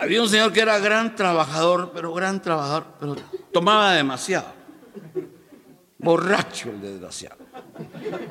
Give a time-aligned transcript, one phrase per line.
[0.00, 3.16] Había un señor que era gran trabajador, pero gran trabajador, pero
[3.52, 4.52] tomaba demasiado.
[5.98, 7.44] Borracho el desgraciado.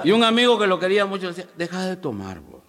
[0.04, 2.64] Y un amigo que lo quería mucho decía, deja de tomar vos.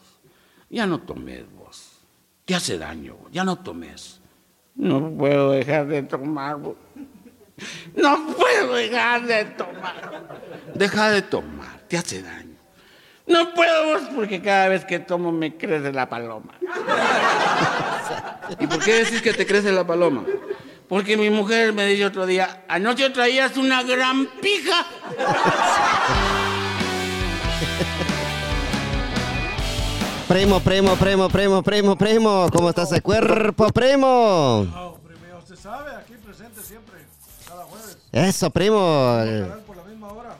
[0.68, 2.00] Ya no tomes vos.
[2.44, 3.30] Te hace daño, vos.
[3.30, 4.20] ya no tomes.
[4.74, 6.76] No puedo dejar de tomar vos.
[7.94, 10.40] No puedo dejar de tomar.
[10.74, 12.47] Deja de tomar, te hace daño.
[13.28, 16.54] No puedo vos porque cada vez que tomo me crece la paloma.
[18.58, 20.24] ¿Y por qué decís que te crece la paloma?
[20.88, 24.86] Porque mi mujer me dijo otro día, anoche traías una gran pija.
[30.26, 32.48] Primo, primo, primo, primo, primo, primo.
[32.52, 34.66] ¿Cómo está ese cuerpo, primo?
[34.70, 36.94] No, primero, usted sabe, aquí presente siempre,
[37.46, 38.76] cada jueves, Eso, primo.
[39.66, 40.36] por la misma hora.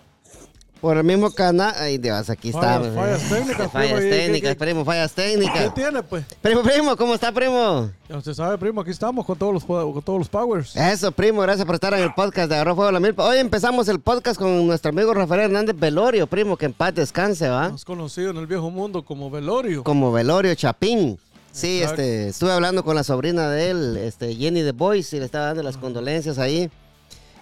[0.80, 1.74] Por el mismo canal.
[1.77, 2.78] Ay, Dios, aquí está.
[2.80, 5.74] Fallas- fallas técnicas, Fallas primo, ¿y qué- técnicas, qué- primo, fallas ¿Qué técnicas.
[5.74, 6.24] tiene, pues?
[6.41, 7.91] Primo, primo, ¿cómo está, primo?
[8.09, 10.77] Ya usted sabe, primo, aquí estamos con todos los, con todos los powers.
[10.77, 13.25] Eso, primo, gracias por estar en el podcast de Agarró Fuego la Milpa.
[13.25, 17.48] Hoy empezamos el podcast con nuestro amigo Rafael Hernández Velorio, primo, que en paz descanse,
[17.48, 17.70] ¿va?
[17.70, 19.83] Más conocido en el viejo mundo como Velorio.
[19.83, 21.19] Como Velorio Chapín.
[21.50, 22.03] Sí, Exacto.
[22.03, 25.47] este, estuve hablando con la sobrina de él, este, Jenny The Boys, y le estaba
[25.47, 26.70] dando las condolencias ahí.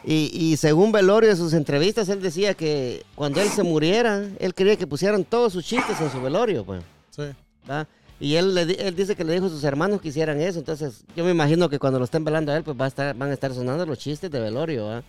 [0.06, 4.54] Y, y según Velorio en sus entrevistas, él decía que cuando él se muriera, él
[4.54, 6.84] quería que pusieran todos sus chistes en su velorio, pues.
[7.10, 7.24] Sí.
[7.68, 7.88] ¿va?
[8.20, 10.60] Y él, él dice que le dijo a sus hermanos que hicieran eso.
[10.60, 13.16] Entonces, yo me imagino que cuando lo estén velando a él, pues va a estar,
[13.16, 15.02] van a estar sonando los chistes de Velorio, ¿va?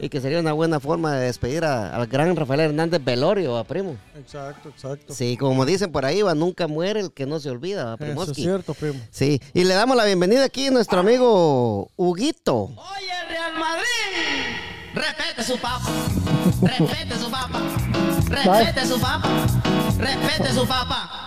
[0.00, 3.64] Y que sería una buena forma de despedir a- al gran Rafael Hernández Velorio, ¿va,
[3.64, 3.96] primo?
[4.16, 5.12] Exacto, exacto.
[5.14, 8.30] Sí, como dicen por ahí, va, nunca muere el que no se olvida, ¿va, Eso
[8.30, 9.00] es cierto, primo.
[9.10, 12.54] Sí, y le damos la bienvenida aquí a nuestro amigo Huguito.
[12.76, 14.54] Oye, Real Madrid,
[14.94, 15.90] respete su papa,
[16.62, 17.60] respete su papa,
[18.28, 19.28] respete su papa,
[19.98, 21.20] respete su papa.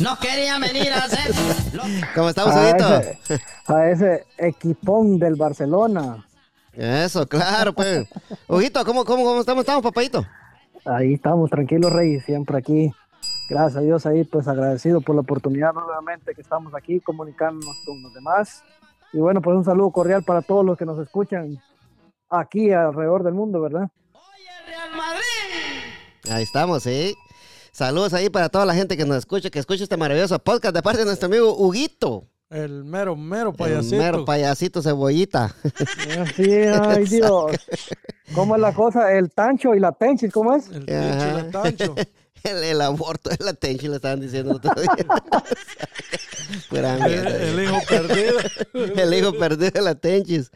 [0.00, 1.34] No quería venir a hacer
[1.74, 2.96] lo que ¿Cómo estamos, a Huguito?
[3.00, 6.24] ese, a ese equipón del Barcelona.
[6.80, 8.08] Eso, claro, pues.
[8.48, 10.24] Huguito, ¿cómo, cómo, cómo estamos, estamos, papadito?
[10.86, 12.90] Ahí estamos, tranquilos, Rey, siempre aquí.
[13.50, 18.02] Gracias a Dios ahí, pues agradecido por la oportunidad nuevamente que estamos aquí comunicándonos con
[18.02, 18.64] los demás.
[19.12, 21.62] Y bueno, pues un saludo cordial para todos los que nos escuchan
[22.30, 23.90] aquí alrededor del mundo, ¿verdad?
[24.14, 26.32] Oye, Real Madrid.
[26.32, 27.14] Ahí estamos, sí.
[27.72, 30.82] Saludos ahí para toda la gente que nos escucha, que escucha este maravilloso podcast de
[30.82, 32.24] parte de nuestro amigo Huguito.
[32.50, 33.96] El mero, mero El payasito.
[33.96, 35.54] mero payasito cebollita.
[36.20, 37.52] Así, ay Dios.
[38.34, 39.12] ¿Cómo es la cosa?
[39.12, 40.66] El tancho y la tenchis, ¿cómo es?
[40.66, 41.42] el pinche Ajá.
[41.42, 41.94] letancho.
[42.42, 44.90] El, el aborto, el atención le estaban diciendo el otro día.
[46.70, 47.36] Pura el, mierda.
[47.36, 48.38] el hijo perdido.
[48.96, 50.50] El hijo perdido de la Tenchis.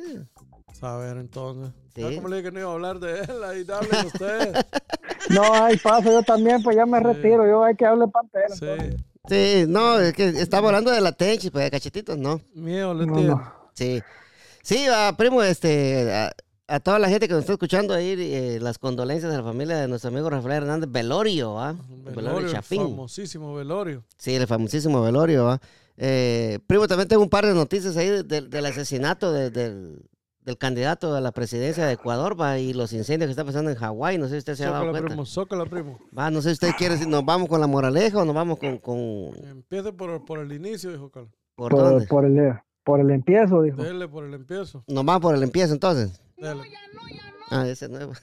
[0.72, 1.72] Saber entonces.
[1.94, 2.02] Sí.
[2.02, 4.64] Ya como le dije que no iba a hablar de él, ahí hablen ustedes.
[5.30, 8.48] No, hay paso, yo también, pues ya me retiro, yo hay que hablar pantera.
[8.54, 8.96] Sí.
[9.28, 12.40] Sí, no, es que estamos hablando de la Tenchis, pues de cachetitos, no.
[12.54, 13.52] Miedo le No.
[13.74, 14.00] Sí.
[14.62, 16.32] Sí, ah, primo, este, a,
[16.68, 19.76] a toda la gente que nos está escuchando ahí, eh, las condolencias de la familia
[19.78, 21.74] de nuestro amigo Rafael Hernández Velorio, ¿ah?
[21.88, 22.82] Velorio, Velorio, el Chapín.
[22.82, 24.04] famosísimo Velorio.
[24.16, 25.60] Sí, el famosísimo Velorio, ¿va?
[25.98, 30.02] Eh, primo, también tengo un par de noticias ahí de- de- del asesinato de- del,
[30.48, 32.58] del candidato a la presidencia de Ecuador, ¿va?
[32.58, 34.84] Y los incendios que está pasando en Hawái, no sé si usted se ha dado
[34.86, 35.08] Zócala, cuenta.
[35.08, 35.98] primo, zócala, primo.
[36.18, 38.58] Va, no sé si usted quiere, si nos vamos con la moraleja o nos vamos
[38.58, 38.78] con...
[38.78, 38.96] con
[39.46, 41.28] Empiece por, por el inicio, dijo Cal.
[41.54, 42.06] ¿Por Por, dónde?
[42.06, 43.82] por el, por el empiezo, dijo.
[43.82, 44.82] Dele por el empiezo.
[44.86, 46.18] Nos vamos por el empiezo, entonces.
[46.38, 46.62] Dele.
[47.50, 48.12] Ah, ese nuevo.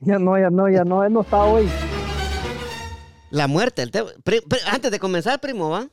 [0.00, 1.66] Ya no, ya no, ya no, él no está hoy.
[3.30, 4.10] la muerte, el tema.
[4.22, 5.88] Pri- pri- antes de comenzar, primo, ¿va?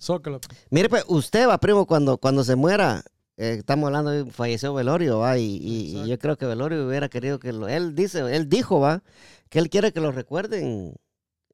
[0.00, 0.38] Zócala.
[0.70, 3.02] Mire, pues, usted va, primo, cuando, cuando se muera,
[3.36, 6.08] eh, estamos hablando de falleció Velorio, va, y, y- y Exacto.
[6.08, 9.02] yo creo que Velorio hubiera querido que lo, él dice, él dijo, va,
[9.48, 10.94] que él quiere que lo recuerden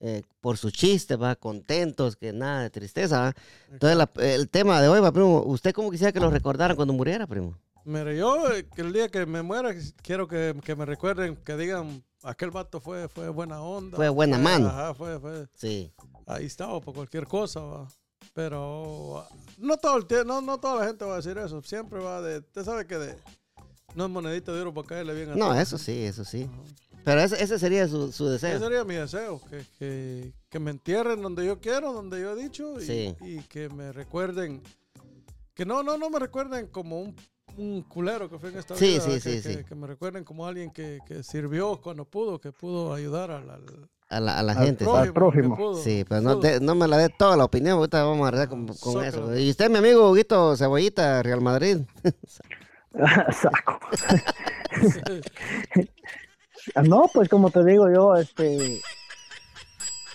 [0.02, 3.34] eh, por su chiste, va, contentos, que nada de tristeza, va.
[3.70, 6.94] Entonces, la- el tema de hoy, va, primo, ¿usted cómo quisiera que lo recordaran cuando
[6.94, 7.58] muriera, primo?
[7.84, 11.56] Mire, yo eh, que el día que me muera quiero que, que me recuerden, que
[11.56, 13.96] digan, aquel vato fue, fue buena onda.
[13.96, 14.68] Fue buena mano.
[14.68, 15.46] Ajá, fue, fue.
[15.54, 15.90] Sí.
[16.26, 17.88] Ahí estaba por cualquier cosa, va.
[18.32, 19.26] Pero
[19.58, 21.60] no todo el no, no toda la gente va a decir eso.
[21.62, 23.16] Siempre va de, usted sabe que de
[23.94, 26.48] no es monedita de oro para caerle bien a No, eso sí, eso sí.
[27.04, 28.58] Pero ese, ese sería su, su Ese deseo.
[28.60, 32.78] sería mi deseo, que, que, que me entierren donde yo quiero, donde yo he dicho,
[32.80, 33.16] y, Sí.
[33.22, 34.62] y que me recuerden,
[35.54, 37.16] que no, no, no me recuerden como un,
[37.56, 39.64] un culero que fue en esta Sí, vida, sí, que, sí, que- sí.
[39.64, 43.64] que me recuerden como alguien que, que sirvió cuando pudo, que pudo ayudar al, al
[44.10, 44.84] A la, a la Al gente.
[44.84, 44.90] sí.
[44.92, 45.74] Al prójimo.
[45.76, 46.40] Sí, pero no, pudo.
[46.40, 47.78] de- no me la dé toda la opinión.
[47.78, 48.68] Ahorita vamos a arreglar con,
[49.04, 49.38] eso.
[49.38, 51.78] Y usted, mi amigo Huguito Cebollita, Real Madrid.
[53.40, 53.78] Saco.
[56.84, 58.80] no, pues como te digo yo, este,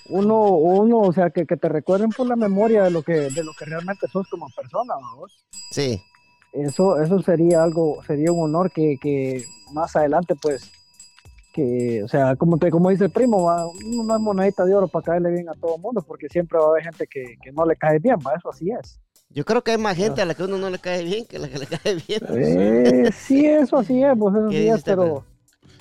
[0.09, 3.43] uno, uno, o sea, que, que te recuerden por la memoria de lo que, de
[3.43, 5.25] lo que realmente sos como persona, ¿no?
[5.71, 6.01] Sí,
[6.53, 10.71] Eso, eso sería algo, sería un honor que, que más adelante, pues,
[11.55, 14.89] que, o sea, como te, como dice el primo, va, no es monedita de oro
[14.89, 17.51] para caerle bien a todo el mundo, porque siempre va a haber gente que, que
[17.53, 18.99] no le cae bien, va, eso así es.
[19.29, 21.37] yo creo que hay más gente a la que uno no le cae bien que
[21.37, 22.19] a la que le cae bien.
[22.37, 25.23] Eh, sí, eso así es, pues eso ¿Qué sí es, pero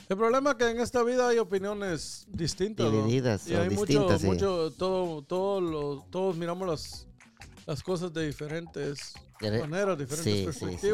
[0.09, 2.87] El problema es que en esta vida hay opiniones distintas.
[2.87, 2.93] ¿no?
[2.93, 4.27] Divididas Y o hay mucho, distintas, sí.
[4.29, 7.09] mucho, todo, todo lo- todos miramos las,
[7.67, 10.87] las cosas de diferentes maneras, diferentes Sí, sí, sí.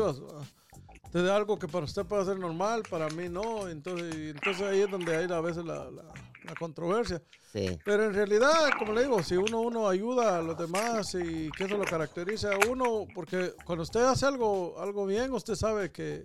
[1.12, 3.68] Desde algo que para usted puede ser normal, para mí no.
[3.68, 6.04] Entonces, entonces ahí es donde hay a veces la, la-
[6.44, 7.20] la controversia.
[7.52, 11.50] Sí, Pero en realidad, como le digo, si uno, uno ayuda a los demás y
[11.50, 15.90] que eso lo caracteriza a uno, porque cuando usted hace algo, algo bien, usted sabe
[15.92, 16.24] que,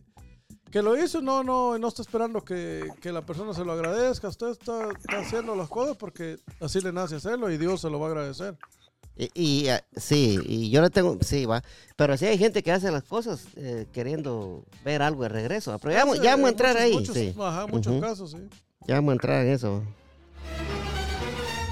[0.72, 4.28] que lo hizo, no, no, no está esperando que, que la persona se lo agradezca,
[4.30, 8.00] usted está, está haciendo las cosas porque así le nace hacerlo y Dios se lo
[8.00, 8.56] va a agradecer.
[9.18, 11.64] Y, y, ah, sí, y yo le tengo, sí, va.
[11.96, 15.72] Pero sí hay gente que hace las cosas eh, queriendo ver algo de regreso.
[15.72, 15.78] ¿va?
[15.78, 16.94] Pero ya, ya vamos a En entrar muchos- ahí.
[16.94, 17.36] muchos- sí.
[17.40, 18.38] Ajá, muchos casos, sí.
[18.88, 19.82] Ya vamos a entrar en eso.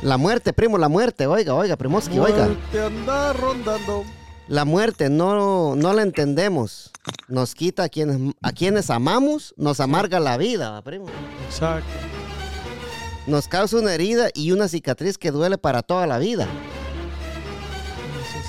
[0.01, 1.28] La muerte, primo, la muerte.
[1.28, 2.50] Oiga, oiga, primoski, oiga.
[2.86, 4.04] Anda rondando.
[4.50, 6.92] La muerte no, no la entendemos.
[7.30, 11.06] Nos quita a quienes, a quienes amamos, nos amarga la vida, ¿va, primo.
[11.48, 11.88] Exacto.
[13.28, 16.46] Nos causa una herida y una cicatriz que duele para toda la vida.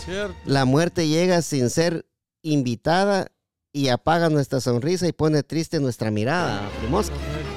[0.05, 0.37] Cierto.
[0.45, 2.07] La muerte llega sin ser
[2.43, 3.29] invitada
[3.73, 7.17] y apaga nuestra sonrisa y pone triste nuestra mirada, primoski.
[7.17, 7.55] Correcto.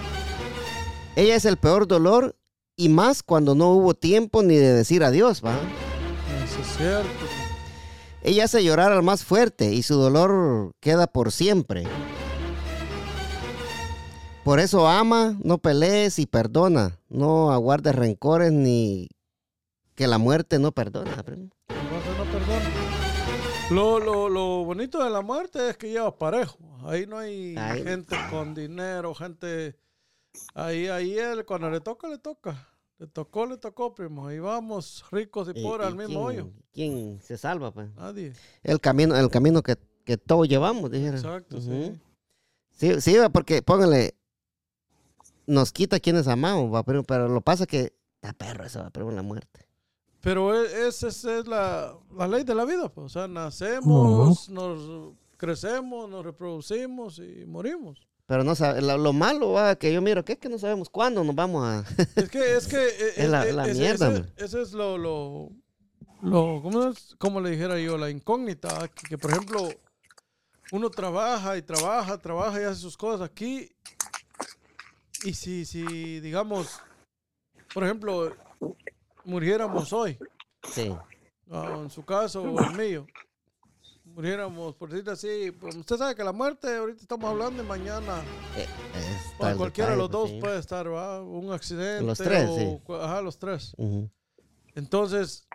[1.15, 2.35] Ella es el peor dolor
[2.75, 5.55] y más cuando no hubo tiempo ni de decir adiós, ¿va?
[6.43, 7.25] Eso es cierto.
[8.21, 11.85] Ella hace llorar al más fuerte y su dolor queda por siempre.
[14.43, 16.99] Por eso ama, no pelees y perdona.
[17.09, 19.09] No aguardes rencores ni
[19.95, 21.21] que la muerte no perdona.
[21.23, 21.49] primo.
[23.69, 26.57] Lo, lo, lo bonito de la muerte es que lleva parejo.
[26.85, 29.75] Ahí no hay gente con dinero, gente.
[30.53, 32.67] Ahí, ahí él, cuando le toca, le toca.
[32.97, 34.27] Le tocó, le tocó, primo.
[34.27, 36.49] Ahí vamos, ricos y ¿Y- pobres al mismo hoyo.
[36.73, 37.71] quién se salva?
[37.71, 37.93] Pues?
[37.95, 38.33] Nadie.
[38.63, 39.75] El camino, el camino que,
[40.05, 41.17] que todos llevamos, dijera.
[41.17, 41.99] Exacto, sí.
[42.71, 44.15] Sí, sí, porque póngale,
[45.45, 49.11] nos quita quienes amamos, va, pero, pero lo pasa que está perro eso, va, pero
[49.11, 49.66] la muerte.
[50.27, 52.89] Pero e- esa es, es la, la ley de la vida.
[52.89, 53.05] Pues.
[53.05, 58.05] O sea, nacemos, nos crecemos, nos reproducimos y morimos.
[58.25, 60.89] Pero no sabe, lo, lo malo va que yo miro que es que no sabemos
[60.89, 61.85] cuándo nos vamos a
[62.17, 62.87] Es que, es que.
[63.15, 64.25] Es la- la ese- mierda, ese-.
[64.35, 65.49] Ese es lo, lo,
[66.21, 67.15] lo ¿cómo, es?
[67.17, 67.97] ¿cómo le dijera yo?
[67.97, 68.89] La incógnita.
[68.89, 69.69] Que, que, por ejemplo,
[70.73, 73.71] uno trabaja y trabaja, trabaja y hace sus cosas aquí.
[75.23, 76.81] Y si, si digamos,
[77.73, 78.35] por ejemplo,
[79.27, 80.17] muriéramos hoy,
[80.73, 80.95] sí.
[81.51, 83.05] ah, en su caso o el mío,
[84.05, 88.23] muriéramos, por decirlo así, pues usted sabe que la muerte, ahorita estamos hablando y mañana,
[88.55, 90.39] Eh, cualquiera de los dos sí.
[90.39, 91.21] puede estar, ¿va?
[91.21, 92.03] Un accidente.
[92.05, 92.93] Los tres, o, sí.
[92.93, 93.75] Ajá, los tres.
[94.75, 95.47] Entonces,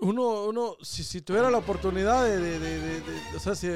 [0.00, 3.68] uno, uno si, si tuviera la oportunidad de, de- de- de- de- o sea, si,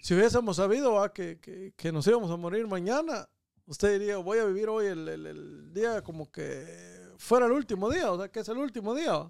[0.00, 1.12] si hubiésemos sabido ¿va?
[1.12, 3.28] Que, que- que nos íbamos a morir mañana,
[3.66, 7.90] usted diría, voy a vivir hoy el, el- el día como que fuera el último
[7.90, 9.28] día, o sea, que es el último día.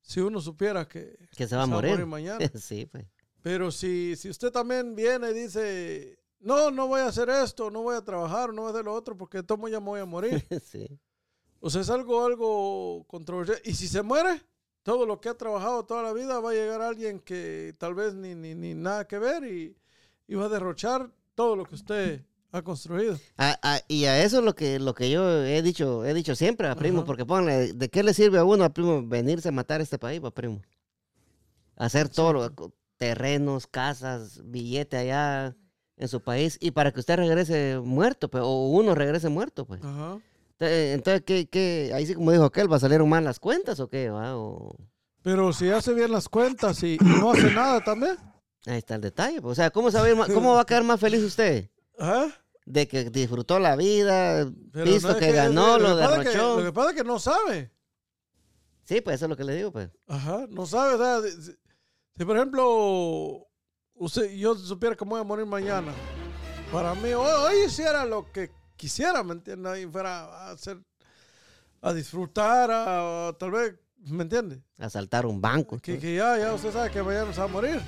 [0.00, 2.04] Si uno supiera que, Que se va a morir.
[2.06, 2.38] mañana.
[2.54, 3.06] sí, pues.
[3.42, 7.82] Pero si, si usted también viene y dice, no, no voy a hacer esto, no
[7.82, 10.04] voy a trabajar, no voy a hacer lo otro, porque tomo ya me voy a
[10.04, 10.44] morir.
[10.64, 10.86] sí.
[11.60, 13.60] O sea, es algo, algo controversial.
[13.64, 14.42] Y si se muere,
[14.82, 18.14] todo lo que ha trabajado toda la vida va a llegar alguien que tal vez
[18.14, 19.76] ni, ni, ni nada que ver y,
[20.26, 23.18] y va a derrochar todo lo que usted ha construido.
[23.38, 26.34] A- a- y a eso es lo que, lo que yo he dicho, he dicho
[26.34, 27.06] siempre a primo, Ajá.
[27.06, 30.22] porque póngale, ¿de qué le sirve a uno, a primo, venirse a matar este país,
[30.22, 30.60] va, primo?
[31.76, 32.52] Hacer todo lo,
[32.98, 35.56] terrenos, casas, billete allá
[35.96, 39.82] en su país y para que usted regrese muerto, pues, o uno regrese muerto, pues.
[39.82, 40.18] Ajá.
[40.60, 41.90] Entonces, ¿qué, qué?
[41.92, 44.10] Ahí sí, como dijo aquel, ¿va a salir mal las cuentas o qué?
[44.10, 44.36] va?
[44.36, 44.76] O-
[45.22, 48.16] Pero si hace bien las cuentas y, y no hace nada también.
[48.66, 49.40] Ahí está el detalle.
[49.42, 49.52] pues.
[49.52, 51.68] O sea, ¿cómo, saber más- ¿cómo va a quedar más feliz usted?
[51.98, 52.28] Ajá.
[52.64, 56.28] De que disfrutó la vida, Pero visto no es que, ganó, lo pasa es que-
[56.36, 56.56] derrochó.
[56.60, 57.72] lo que pasa es que no sabe.
[58.84, 59.90] Sí, pues eso es lo que le digo, pues.
[60.06, 60.94] Ajá, no sabe.
[60.94, 61.52] O sea, si,
[62.16, 63.46] si, por ejemplo,
[63.94, 65.92] usted, yo supiera que voy a morir mañana,
[66.70, 69.80] para mí, hoy, hoy hiciera lo que quisiera, ¿me entiendes?
[69.82, 70.78] Y fuera a hacer,
[71.80, 74.62] a disfrutar, a, a tal vez, ¿me entiende?
[74.78, 75.78] Asaltar un banco.
[75.78, 77.80] Que, que ya, ya usted sabe que mañana se va a morir.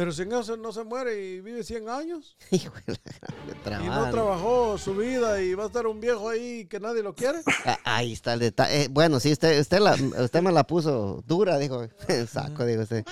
[0.00, 3.84] Pero si en eso no se muere y vive 100 años Hijo de la gran
[3.84, 7.14] y no trabajó su vida y va a estar un viejo ahí que nadie lo
[7.14, 7.40] quiere.
[7.66, 8.84] Ah, Ahí está el detalle.
[8.84, 11.86] Eh, bueno, sí, usted, usted, la- usted me la puso dura, dijo.
[12.32, 13.04] Saco, digo usted.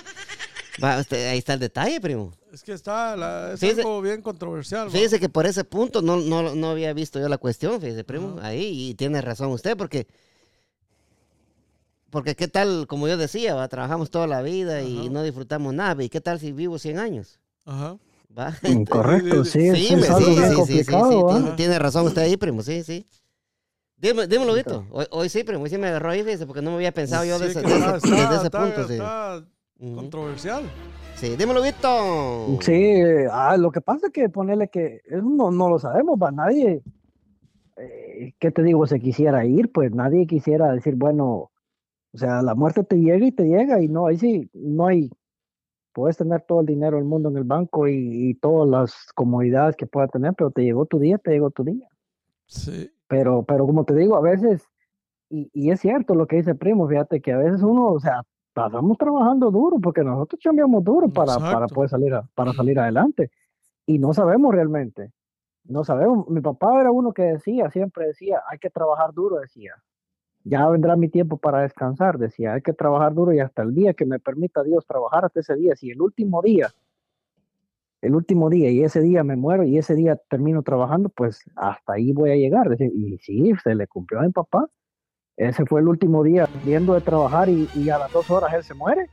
[0.83, 1.29] Va, usted.
[1.29, 2.33] Ahí está el detalle, primo.
[2.51, 4.89] Es que está, la- es Fíjese- algo bien controversial.
[4.89, 8.39] Fíjese que por ese punto no, no, no había visto yo la cuestión, fíjese, primo.
[8.41, 10.07] Ahí, y tiene razón usted, porque.
[12.11, 13.67] Porque qué tal, como yo decía, ¿va?
[13.67, 15.09] trabajamos toda la vida y Ajá.
[15.11, 16.03] no disfrutamos nada.
[16.03, 17.39] ¿Y qué tal si vivo 100 años?
[17.65, 17.97] Ajá.
[18.37, 18.53] ¿Va?
[18.89, 20.93] Correcto, sí, Sí, es algo sí, bien sí, sí, sí, sí,
[21.29, 23.05] tiene, tiene razón usted ahí, primo, sí, sí.
[23.97, 24.85] Dime, dímelo, Vito.
[24.91, 27.25] Hoy, hoy sí, primo, hoy sí me agarró ahí, fíjese, porque no me había pensado
[27.25, 28.93] yo Sí, de ese, que de está- desde ese está- punto, sí.
[28.93, 29.43] está
[29.79, 29.95] Ujú.
[29.95, 30.63] controversial.
[31.15, 32.59] Sí, dímelo, Vito.
[32.61, 32.93] Sí,
[33.31, 36.81] ah, lo que pasa es que ponerle que eso no, no lo sabemos, va nadie,
[37.77, 38.87] eh, ¿qué te digo?
[38.87, 41.51] Se quisiera ir, pues nadie quisiera decir, bueno,
[42.13, 45.09] o sea, la muerte te llega y te llega y no, ahí sí, no hay,
[45.93, 49.75] puedes tener todo el dinero del mundo en el banco y, y todas las comodidades
[49.75, 51.87] que puedas tener, pero te llegó tu día, te llegó tu día.
[52.45, 52.89] Sí.
[53.07, 54.63] Pero, pero como te digo, a veces,
[55.29, 58.23] y, y es cierto lo que dice Primo, fíjate que a veces uno, o sea,
[58.53, 63.29] pasamos trabajando duro, porque nosotros chambeamos duro para, para poder salir, a- para salir adelante.
[63.85, 65.11] Y no sabemos realmente,
[65.63, 66.27] no sabemos.
[66.29, 69.73] Mi papá era uno que decía, siempre decía, hay que trabajar duro, decía.
[70.49, 73.93] Ya vendrá mi tiempo para descansar, decía, hay que trabajar duro y hasta el día
[73.93, 75.75] que me permita Dios trabajar hasta ese día.
[75.75, 76.71] Si el último día,
[78.01, 81.93] el último día y ese día me muero y ese día termino trabajando, pues hasta
[81.93, 82.75] ahí voy a llegar.
[82.81, 84.67] Y sí, se le cumplió a mi papá.
[85.37, 88.63] Ese fue el último día viendo de trabajar y, y a las dos horas él
[88.63, 89.07] se muere.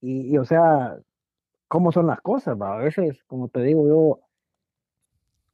[0.00, 0.98] Y, y, o sea,
[1.68, 2.60] ¿cómo son las cosas?
[2.60, 2.74] va?
[2.74, 4.25] A veces, como te digo yo,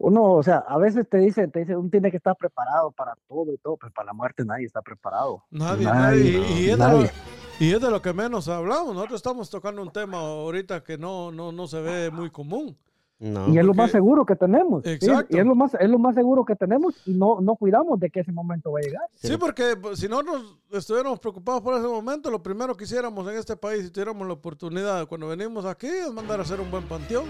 [0.03, 3.15] uno, o sea, a veces te dice, te dice, uno tiene que estar preparado para
[3.29, 5.45] todo y todo, pero para la muerte nadie está preparado.
[5.51, 6.61] Nadie, Nadie, nadie.
[6.61, 7.03] Y, y es de nadie.
[7.05, 8.95] lo, y es de lo que menos hablamos.
[8.95, 12.77] Nosotros estamos tocando un tema ahorita que no, no, no se ve muy común.
[13.21, 13.49] No.
[13.49, 14.83] y es lo más seguro que tenemos.
[14.83, 14.91] ¿sí?
[14.91, 15.37] Exacto.
[15.37, 18.11] Y es lo más, es lo más seguro que tenemos y no, no cuidamos de
[18.11, 19.05] que ese momento va a llegar.
[19.15, 23.37] Sí, porque pues, si nosotros estuviéramos preocupados por ese momento, lo primero que hiciéramos en
[23.39, 26.83] este país, si tuviéramos la oportunidad cuando venimos aquí, es mandar a hacer un buen
[26.89, 27.27] panteón.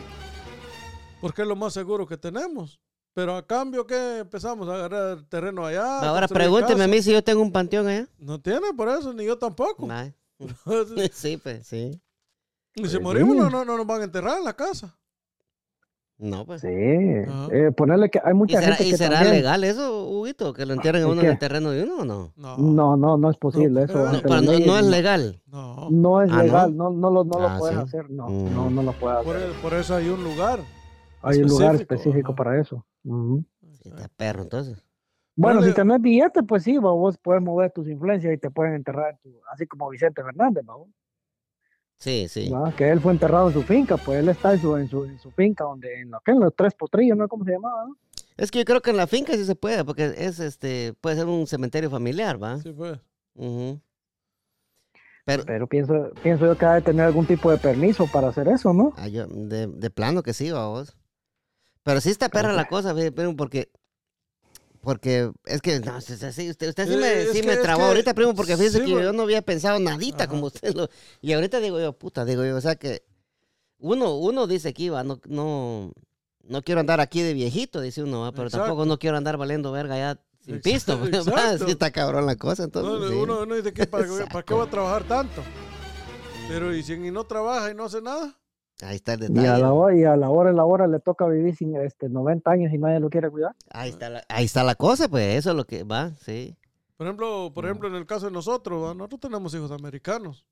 [1.22, 2.78] Porque es lo más seguro que tenemos.
[3.14, 4.18] Pero a cambio, ¿qué?
[4.18, 6.00] Empezamos a agarrar terreno allá.
[6.00, 8.06] Ahora pregúnteme a mí si yo tengo un panteón allá.
[8.18, 9.88] No tiene por eso, ni yo tampoco.
[11.12, 12.00] Sí, pues, sí.
[12.74, 13.38] y si Pues morimos, sí.
[13.42, 14.98] no, no, no nos van a enterrar en la casa.
[16.18, 16.60] No, pues.
[16.62, 16.68] Sí.
[16.70, 20.52] Eh, ponerle que hay ¿Y mucha será, gente y que será también- legal eso, Huguito?
[20.52, 22.32] Que lo entierren a ¿El uno en el terreno de uno o no?
[22.36, 22.56] No.
[22.58, 23.80] No, no, no es posible.
[23.80, 25.40] No, eso no, pero las no, es legal.
[25.46, 25.88] No.
[25.90, 26.42] No es Ah, ¿no?
[26.44, 27.82] legal, no, no, lo, no Ah, lo puedes sí.
[27.82, 28.54] hacer, no, Mm.
[28.54, 29.50] no, no lo puedes Por, hacer.
[29.60, 30.60] por eso hay un lugar.
[31.22, 32.84] Hay un lugar específico, para eso.
[33.04, 34.84] Sí, está perro, entonces.
[35.34, 38.74] Bueno, Ponle- si tenés billete, pues sí, vos puedes mover tus influencias y te pueden
[38.74, 40.88] enterrar, en tu- así como Vicente Fernández, ¿no?
[41.98, 42.50] Sí, sí.
[42.50, 42.72] ¿Va?
[42.72, 45.18] que él fue enterrado en su finca, pues él está en su, en su, en
[45.20, 47.28] su finca, donde en, lo que en los tres potrillos, ¿no?
[47.28, 47.86] ¿Cómo se llamaba?
[47.86, 47.96] no?
[48.36, 51.16] Es que yo creo que en la finca sí se puede, porque es este, puede
[51.16, 52.58] ser un cementerio familiar, ¿va?
[52.58, 52.98] Sí, pues.
[53.34, 53.80] Ujú.
[55.24, 58.48] Pero, Pero pienso, pienso yo que ha de tener algún tipo de permiso para hacer
[58.48, 58.92] eso, ¿no?
[58.96, 60.96] ah, yo- de, de plano que sí, va vos.
[61.82, 63.70] Pero sí está perra la cosa, primo, porque.
[64.80, 66.14] Porque es que, no, usted,
[66.50, 68.90] usted sí Eh, me, es sí que- me trabó que- ahorita, primo, porque fíjese que
[68.90, 70.88] yo no había pensado nadita como usted lo.
[71.20, 73.04] Y ahorita digo yo, puta, digo yo, o sea que.
[73.78, 75.92] Uno, uno dice aquí, va, no, no,
[76.44, 78.64] no quiero andar aquí de viejito, dice uno, va, pero Exacto.
[78.66, 80.98] tampoco no quiero andar valiendo verga ya sin pisto.
[81.64, 83.10] Sí está cabrón la cosa, No, entonces.
[83.10, 83.16] sí.
[83.16, 85.42] uno, uno dice que para, qué- para qué va a trabajar tanto.
[86.48, 88.36] Pero y si no trabaja y no hace nada,
[88.82, 89.62] Ahí está el Y a detalle.
[89.62, 92.50] la hora, y a la hora, y la hora le toca vivir sin este 90
[92.50, 93.54] años y nadie lo quiere cuidar.
[93.70, 96.56] Ahí está, la, ahí está la cosa, pues, eso es lo que va, sí.
[96.96, 98.94] por ejemplo, por ejemplo en el caso de nosotros, ¿va?
[98.94, 100.46] nosotros tenemos hijos americanos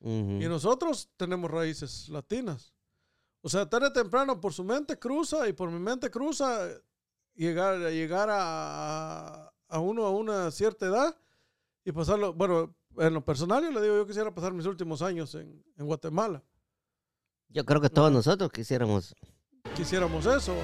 [0.00, 0.40] Ujú.
[0.40, 2.72] y nosotros tenemos raíces latinas.
[3.42, 6.68] O sea, tarde o temprano por su mente cruza y por mi mente cruza
[7.34, 11.16] llegar, llegar a, a uno a una cierta edad
[11.84, 15.34] y pasarlo, bueno, en lo personal yo le digo, yo quisiera pasar mis últimos años
[15.36, 16.42] en, en Guatemala.
[17.48, 19.14] Yo creo que todos nosotros quisiéramos.
[19.74, 20.54] Quisiéramos eso.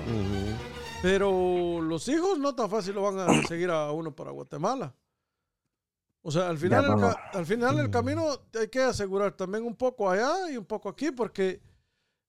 [1.02, 4.94] Pero los hijos no tan fácil lo van a seguir a uno para Guatemala.
[6.22, 8.24] O sea, al final, el, ca- al final el camino
[8.58, 11.60] hay que asegurar también un poco allá y un poco aquí, porque,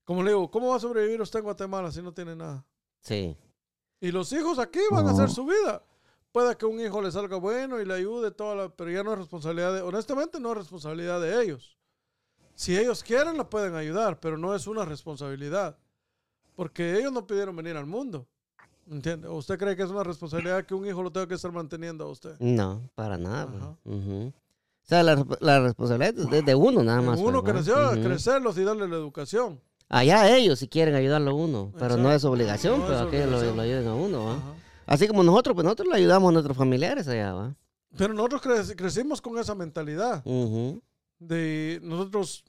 [0.03, 2.65] como le digo, ¿cómo va a sobrevivir usted en Guatemala si no tiene nada?
[2.99, 3.37] Sí.
[4.01, 5.81] Y los hijos aquí van a hacer su vida.
[6.33, 9.13] Puede que un hijo le salga bueno y le ayude, toda la, pero ya no
[9.13, 11.74] es responsabilidad de, honestamente no es responsabilidad de ellos.
[12.55, 15.77] Si ellos quieren, la pueden ayudar, pero no es una responsabilidad.
[16.55, 18.25] Porque ellos no pidieron venir al mundo.
[18.89, 19.27] ¿Entiende?
[19.27, 22.05] ¿O ¿Usted cree que es una responsabilidad que un hijo lo tenga que estar manteniendo
[22.05, 22.35] a usted?
[22.39, 23.47] No, para nada.
[23.83, 23.97] pues.
[23.97, 24.27] Ujú.
[24.27, 27.19] O sea, la, la responsabilidad es de, de uno nada más.
[27.19, 28.03] uno pues, que nació a Ujú.
[28.03, 29.59] crecerlos y darle la educación.
[29.89, 33.23] Allá ellos si quieren ayudarlo a uno, pero no es obligación, No pero es que
[33.23, 34.25] ellos lo, ayuden a uno.
[34.25, 34.37] ¿va?
[34.85, 37.33] Así como nosotros, pues nosotros le ayudamos a nuestros familiares allá.
[37.33, 37.55] ¿va?
[37.97, 40.21] Pero nosotros cre- crecimos con esa mentalidad.
[40.25, 40.81] Ujú.
[41.19, 42.43] De nosotros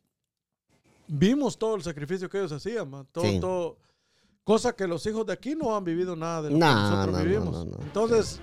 [1.09, 3.07] vimos todo el sacrificio que ellos hacían, man.
[3.13, 3.39] todo, Sí.
[3.41, 3.77] todo,
[4.45, 7.07] cosa que los hijos de aquí no han vivido nada de lo No, que nosotros
[7.07, 7.67] no, no, vivimos.
[7.67, 7.79] no.
[7.83, 8.41] Entonces,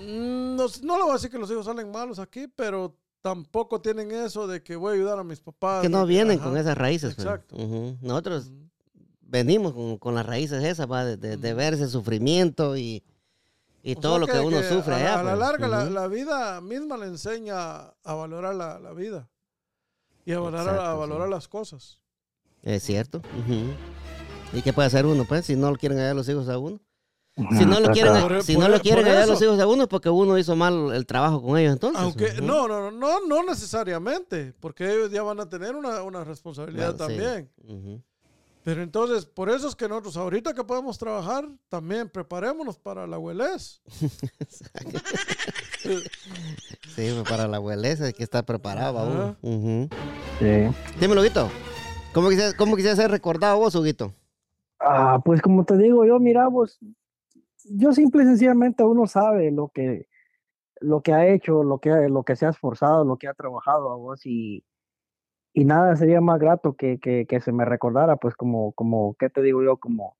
[0.00, 3.80] mm, no, no le voy a decir que los hijos salen malos aquí, pero tampoco
[3.80, 5.82] tienen eso de que voy a ayudar a mis papás.
[5.82, 6.48] Que no de vienen ajá.
[6.48, 7.14] con esas raíces.
[7.14, 7.26] pues.
[7.26, 7.56] Exacto.
[8.00, 8.50] Nosotros
[9.20, 11.04] venimos con, con las raíces esas, ¿va?
[11.04, 11.56] De, de- de Ujú.
[11.58, 13.02] ver ese sufrimiento y,
[13.88, 15.20] y O todo sea lo que, uno sufre a, la- allá.
[15.20, 15.38] A la pues.
[15.40, 15.92] larga, la, Ujú.
[15.94, 19.28] la vida misma le enseña a valorar la, la vida
[20.24, 20.98] y a valorar, a Exacto, sí.
[20.98, 22.00] valorar las cosas.
[22.62, 23.18] Es cierto.
[23.18, 23.72] ujú.
[24.52, 26.80] ¿Y qué puede hacer uno, pues, si no lo quieren ayudar los hijos a uno?
[27.36, 28.20] Si no lo quieren.
[28.22, 30.56] Por- si por- no lo quieren ayudar los hijos a uno es porque uno hizo
[30.56, 32.00] mal el trabajo con ellos entonces.
[32.02, 32.42] Aunque, Ujú.
[32.44, 37.12] no, no, no, no necesariamente, porque ellos ya van a tener una, una responsabilidad Bueno,
[37.14, 37.20] sí.
[37.20, 37.50] también.
[37.62, 38.02] Ujú.
[38.66, 43.16] Pero entonces, por eso es que nosotros ahorita que podemos trabajar, también preparémonos para la
[43.16, 43.80] huelez.
[46.96, 49.22] Sí, pues, para la abueleza hay que estar preparado, uno.
[49.22, 49.36] Ajá.
[49.42, 49.88] Ujú.
[50.40, 50.98] Sí.
[50.98, 51.48] Dímelo, Huguito.
[52.12, 54.12] ¿Cómo quisieras, ¿Cómo quisieras ser recordado vos, Huguito?
[54.80, 56.80] Ah, pues como te digo yo, mira, vos,
[57.66, 60.08] yo simple y sencillamente uno sabe lo que,
[60.80, 63.92] lo que ha hecho, lo que, lo que se ha esforzado, lo que ha trabajado
[63.92, 64.64] a vos y,
[65.56, 69.30] y nada sería más grato que, que, que se me recordara, pues como, como, ¿qué
[69.30, 69.78] te digo yo?
[69.78, 70.18] Como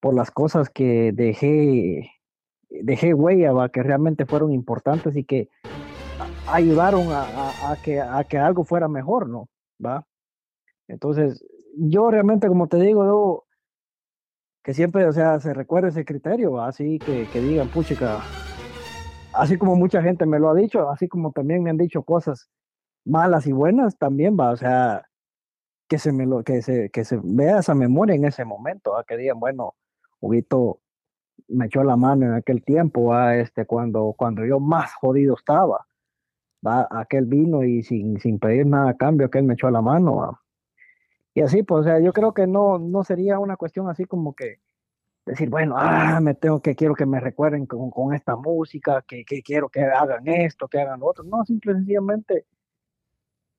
[0.00, 2.10] por las cosas que dejé,
[2.70, 5.50] dejé huella, va, que realmente fueron importantes y que
[6.46, 9.48] ayudaron a, a- a que, a que algo fuera mejor, ¿no?
[9.84, 10.06] ¿Va?
[10.88, 11.44] Entonces,
[11.76, 13.44] yo realmente, como te digo, yo
[14.64, 16.68] que siempre, o sea, se recuerde ese criterio, ¿va?
[16.68, 18.28] así que, que digan, puchica,
[19.32, 22.48] así como mucha gente me lo ha dicho, así como también me han dicho cosas
[23.04, 25.08] malas y buenas, también va, o sea,
[25.88, 29.04] que se me lo, que se, que se vea esa memoria en ese momento, ¿va?
[29.04, 29.74] que digan, bueno,
[30.20, 30.80] Huguito
[31.48, 33.36] me echó la mano en aquel tiempo, ¿va?
[33.36, 35.86] este, cuando, cuando yo más jodido estaba,
[36.66, 40.16] va, aquel vino y sin, sin pedir nada a cambio, aquel me echó la mano,
[40.16, 40.40] ¿va?
[41.34, 44.34] Y así, pues, o sea, yo creo que no, no sería una cuestión así como
[44.34, 44.60] que
[45.24, 49.24] decir, bueno, ah, me tengo que, quiero que me recuerden con, con esta música, que,
[49.24, 51.24] que quiero que hagan esto, que hagan lo otro.
[51.24, 52.46] No, simple sencillamente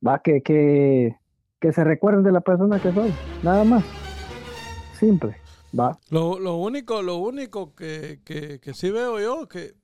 [0.05, 1.17] va que, que,
[1.59, 3.83] que se recuerden de la persona que soy, nada más.
[4.99, 5.35] Simple,
[5.77, 5.97] va.
[6.09, 9.75] Lo, lo único, lo único que, que, que sí veo yo, que,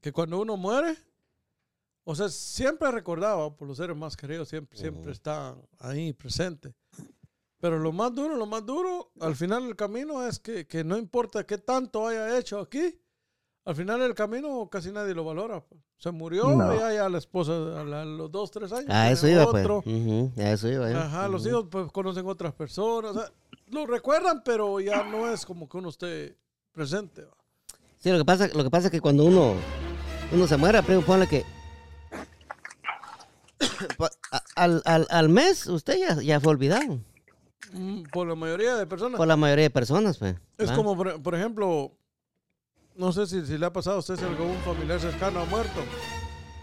[0.00, 0.96] que cuando uno muere,
[2.04, 6.74] o sea, siempre recordaba por los seres más queridos, siempre, siempre están ahí presentes.
[7.60, 10.96] Pero lo más duro, lo más duro, al final del camino es que, que no
[10.96, 12.98] importa qué tanto haya hecho aquí,
[13.68, 15.60] al final del camino casi nadie lo valora.
[15.60, 15.80] pues.
[15.98, 16.74] Se murió No.
[16.74, 18.88] y ya, ya la esposa a, la- los dos, tres años.
[18.90, 19.64] A eso iba, pues.
[19.64, 19.78] otro.
[19.78, 20.90] Ujú, A eso iba.
[20.90, 20.94] ¿eh?
[20.94, 23.10] Ajá, los hijos pues conocen otras personas.
[23.10, 23.30] o sea,
[23.66, 26.36] lo recuerdan, pero ya no es como que uno esté
[26.72, 27.22] presente.
[27.24, 27.36] ¿va?
[27.98, 29.54] Sí, lo que pasa, lo que pasa es que cuando uno,
[30.32, 31.44] uno se muere, primo, ponle que
[34.32, 36.98] a- al, al, al mes usted ya, ya fue olvidado
[37.72, 39.18] Mm, Por la mayoría de personas.
[39.18, 40.36] por la mayoría de personas, pues.
[40.56, 40.74] Es ¿va?
[40.74, 41.92] como, por, por ejemplo,
[42.98, 45.80] no sé si, si le ha pasado a usted si algún familiar cercano ha muerto.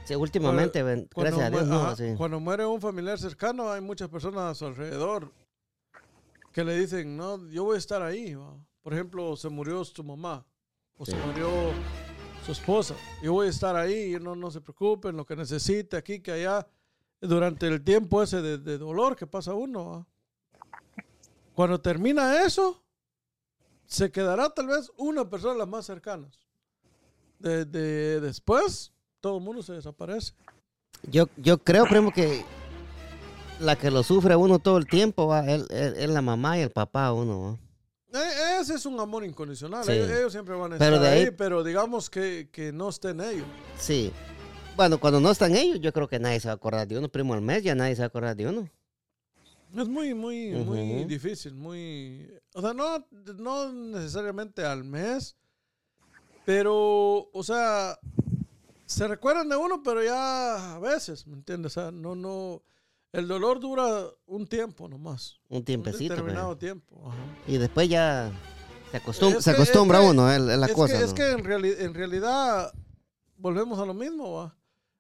[0.04, 2.14] Sí, últimamente, Cuando gracias a Dios, no, sí.
[2.18, 5.32] Cuando muere un familiar cercano, hay muchas personas a su alrededor
[6.52, 8.36] que le dicen, no, yo voy a estar ahí.
[8.36, 8.54] ¿va?
[8.84, 10.46] Por ejemplo, se murió su mamá
[10.98, 11.50] o se murió
[12.46, 12.96] su esposa.
[13.24, 16.68] Yo voy a estar ahí, no, no se preocupen, lo que necesite aquí, que allá,
[17.22, 19.90] durante el tiempo ese de, de dolor que pasa uno.
[19.90, 20.08] ¿va?
[21.54, 22.85] Cuando termina eso,
[23.88, 26.40] se quedará tal vez una persona de las más cercanas.
[27.40, 30.34] De, de- después, todo el mundo se desaparece.
[31.04, 32.44] Yo, yo creo, primo, que
[33.60, 36.72] la que lo sufre uno todo el tiempo va, es, es- la mamá y el
[36.72, 37.60] papá uno.
[38.14, 38.22] ¿va?
[38.22, 39.84] Eh, Ese es un amor incondicional.
[39.84, 39.92] Sí.
[39.92, 42.90] Ellos, ellos siempre van a Pero estar de ahí- ahí, pero digamos que, que no
[42.90, 43.46] estén ellos.
[43.78, 44.12] Sí.
[44.76, 47.08] Bueno, cuando no están ellos, yo creo que nadie se va a acordar de uno.
[47.10, 48.70] Primo, al mes ya nadie se va a acordar de uno.
[49.76, 52.28] Es muy, muy, muy difícil, muy...
[52.54, 53.06] O sea, no,
[53.38, 55.36] no necesariamente al mes,
[56.46, 57.98] pero, o sea,
[58.86, 61.76] se recuerdan de uno, pero ya a veces, ¿me entiendes?
[61.78, 62.62] O sea, no, no...
[63.12, 65.40] El dolor dura un tiempo nomás.
[65.48, 66.10] Un Un tiempecito.
[66.16, 66.20] pues.
[66.20, 67.02] determinado tiempo.
[67.08, 67.18] ajá.
[67.48, 68.30] Y después ya
[68.92, 70.98] se, acostum- Es se acostumbra es que- uno, es la es cosa.
[70.98, 72.74] Que, es que en, reali- en realidad
[73.38, 74.58] volvemos a lo mismo, ¿va?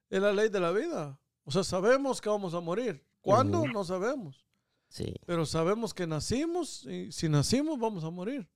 [0.09, 1.19] Es la ley de la vida.
[1.43, 3.03] O sea, sabemos que vamos a morir.
[3.21, 3.67] ¿Cuándo?
[3.67, 4.44] No sabemos.
[4.95, 5.13] Sí.
[5.25, 8.47] Pero sabemos que nacimos y si nacimos vamos a morir.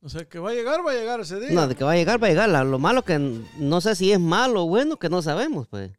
[0.00, 1.50] O sea, que va a llegar, va a llegar ese día.
[1.52, 2.48] No, de que va a llegar, va a llegar.
[2.66, 5.92] Lo malo que no sé si es malo o bueno que no sabemos, pues.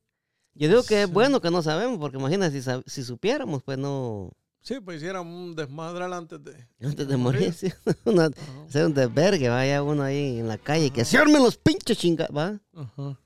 [0.56, 1.14] Yo digo que es Sí.
[1.14, 4.32] bueno que no sabemos, porque imagínate si, si supiéramos, pues no.
[4.62, 6.56] Sí, pues hicieran un desmadre antes de...
[6.82, 7.72] Antes de morir, sí,
[8.06, 11.58] una- Ajá, hacer un desvergue, vaya uno ahí en la calle, que se armen los
[11.58, 12.60] pinches chingados, va.
[12.76, 13.20] ajá.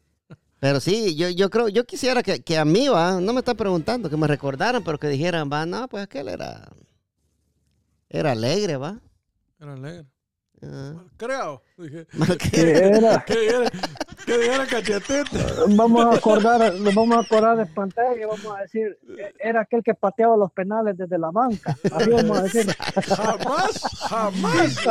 [0.67, 3.53] Pero sí, yo, yo creo, yo quisiera que, que a mí, va, no me está
[3.53, 6.67] preguntando, que me recordaran, pero que dijeran, va, no, pues aquel era,
[8.09, 8.99] era alegre, va.
[9.61, 10.05] Era alegre.
[10.61, 11.63] Ah, Creo.
[11.77, 13.71] Dije, que- Que era, que dijera,
[14.27, 15.37] que dijera cachetete.
[15.69, 18.99] vamos a acordar, nos vamos a acordar de pantalla y vamos a decir,
[19.39, 21.77] era aquel que pateaba los penales desde la banca.
[21.91, 22.67] Así vamos a decir.
[23.07, 24.85] Jamás, jamás.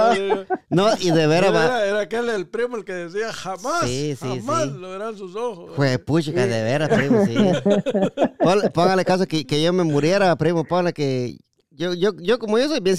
[0.71, 1.65] no, y de veras, va.
[1.67, 4.71] Era, era aquel el primo el que decía jamás, Sí, sí, jamás sí.
[4.79, 5.73] lo verán sus ojos.
[5.77, 7.37] Pues puchica, de veras, primo, sí.
[8.73, 11.37] Póngale caso que, que yo me muriera, primo, ponle que...
[11.77, 12.97] Yo, yo, yo como yo soy bien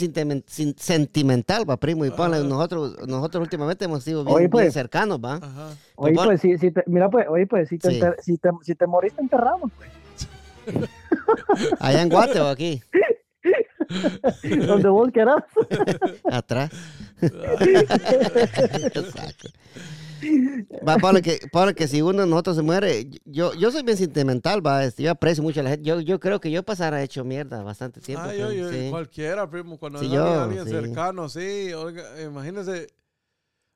[0.78, 4.66] sentimental, va, primo, y ponle, nosotros, nosotros últimamente hemos sido bien, Oye, pues.
[4.66, 5.36] bien cercanos, va.
[5.36, 5.70] Ajá.
[5.96, 7.96] Oye, pues, si, si te, mira, pues, oye, pues, si te, Sí.
[8.00, 9.72] enter- si te, si te moriste, enterramos.
[9.76, 9.90] Pues.
[11.80, 12.82] Allá en Guate o aquí,
[14.68, 15.44] Donde vos querás.
[16.30, 16.70] atrás.
[20.88, 23.98] Va, ponle que, ponle que si uno de nosotros se muere, yo, yo soy bien
[23.98, 27.02] sentimental, va, este, yo aprecio mucho a la gente, yo, yo creo que yo pasara
[27.02, 28.28] hecho mierda bastante tiempo.
[28.28, 28.90] Ah, yo, yo, sí.
[28.90, 30.72] cualquiera, primo, cuando Sí, yo, alguien, sí.
[30.72, 32.88] cercano, sí, oiga, imagínese.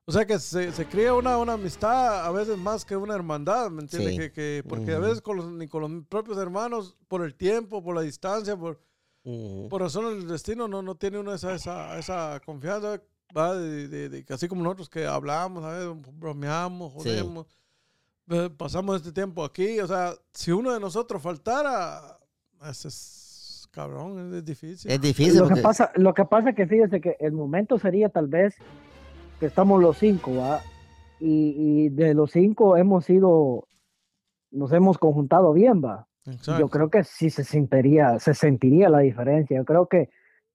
[0.05, 3.69] O sea que se, se cría una, una amistad a veces más que una hermandad,
[3.69, 4.15] ¿me entiendes?
[4.17, 5.03] Que, que, porque a Ujú.
[5.07, 8.81] veces con los, ni con los propios hermanos, por el tiempo, por la distancia, por,
[9.23, 9.69] Ujú.
[9.69, 13.01] por razón del destino, no, no tiene uno esa, esa, esa confianza,
[13.35, 13.55] ¿va?
[13.55, 17.09] De, de- de que así como nosotros que hablamos, a veces bromeamos, Sí.
[17.09, 17.47] jodemos,
[18.29, 22.17] eh, pasamos este tiempo aquí, o sea, si uno de nosotros faltara,
[22.69, 24.91] ese es cabrón, es difícil.
[24.91, 25.61] Es difícil Lo que, porque...
[25.61, 28.55] pasa, lo que pasa que fíjese que el momento sería tal vez
[29.39, 30.61] que estamos los cinco, ¿va?
[31.19, 33.67] Y, y de los cinco hemos sido,
[34.51, 36.07] nos hemos conjuntado bien, ¿va?
[36.25, 36.59] Exacto.
[36.59, 39.57] Yo creo que sí se sentiría, se sentiría la diferencia.
[39.57, 40.09] Yo creo que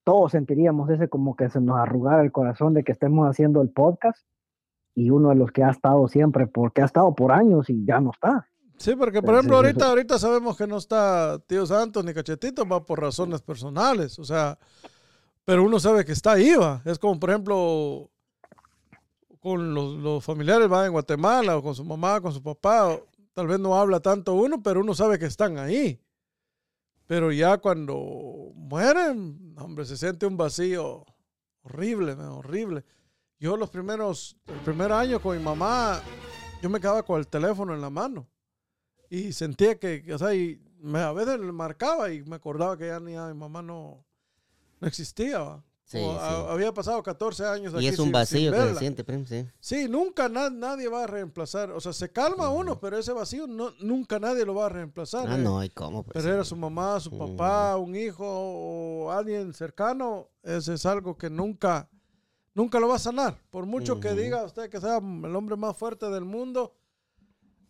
[0.06, 3.70] todos sentiríamos ese como que se nos arrugara el corazón de que estemos haciendo el
[3.70, 4.24] podcast
[4.94, 7.98] y uno de los que ha estado siempre, porque ha estado por años y ya
[8.00, 8.46] no está.
[8.76, 12.84] Sí, porque por ejemplo ahorita, ahorita sabemos que no está Tío Santos ni Cachetito, va
[12.84, 14.56] por razones personales, o sea,
[15.44, 16.82] pero uno sabe que está ahí, va.
[16.84, 18.08] Es como por ejemplo
[19.40, 23.06] con los, los familiares, va en Guatemala o con su mamá, con su papá, o-
[23.32, 26.00] tal vez no habla tanto uno, pero uno sabe que están ahí.
[27.06, 31.04] Pero ya cuando mueren, hombre, se siente un vacío
[31.62, 32.84] horrible, horrible.
[33.38, 36.00] Yo los primeros, el primer año con mi mamá,
[36.62, 38.26] yo me quedaba con el teléfono en la mano
[39.08, 42.76] y sentía que, que, o sea, y me- a veces le marcaba y me acordaba
[42.76, 44.04] que ya ni a mi mamá no,
[44.80, 45.38] no existía.
[45.40, 45.64] ¿va?
[45.88, 46.18] Sí, O sí.
[46.20, 49.04] a- había pasado 14 años aquí Y es un sin- sin vacío que se siente,
[49.04, 49.46] primo, sí.
[49.60, 51.70] Sí, nunca na- nadie va a reemplazar.
[51.70, 55.28] O sea, se calma uno, pero ese vacío no, nunca nadie lo va a reemplazar.
[55.28, 55.42] Ah, eh.
[55.42, 56.02] no, ¿y cómo?
[56.02, 60.28] Pues, Pero era su mamá, su papá, un hijo o alguien cercano.
[60.42, 61.88] Ese es algo que nunca,
[62.52, 63.38] nunca lo va a sanar.
[63.50, 66.74] Por mucho que diga usted que sea el hombre más fuerte del mundo,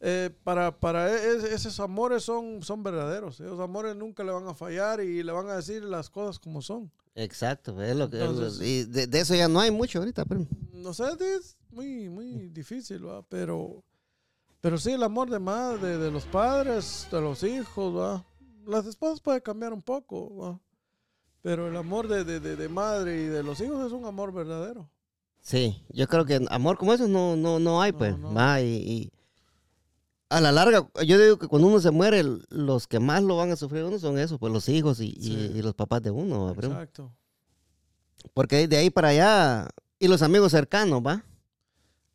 [0.01, 3.41] eh, para, para e- esos amores son, son verdaderos.
[3.41, 6.61] Esos amores nunca le van a fallar y le van a decir las cosas como
[6.63, 6.91] son.
[7.15, 8.19] Exacto, es lo que...
[8.23, 10.47] Entonces- y de, de eso ya no hay mucho ahorita, primo.
[10.73, 11.05] No sé,
[11.37, 13.23] es muy, muy difícil, ¿va?
[13.23, 13.83] Pero,
[14.61, 18.27] pero sí, el amor de madre, de los padres, de los hijos, ¿va?
[18.67, 20.61] Las esposas puede cambiar un poco, ¿va?
[21.41, 24.33] Pero el amor de, de, de, de madre y de los hijos es un amor
[24.33, 24.91] verdadero.
[25.41, 28.19] Sí, yo creo que amor como eso no, no, no hay, No, pues.
[28.19, 28.35] no.
[28.35, 29.13] Va, y, y
[30.29, 33.53] a la larga, yo digo que cuando uno se muere, los que más lo van
[33.53, 35.53] a sufrir uno son esos, pues los hijos y, y- Sí.
[35.55, 36.51] y los papás de uno.
[36.51, 37.13] Exacto.
[38.35, 41.25] Porque de ahí para allá, y los amigos cercanos, ¿va?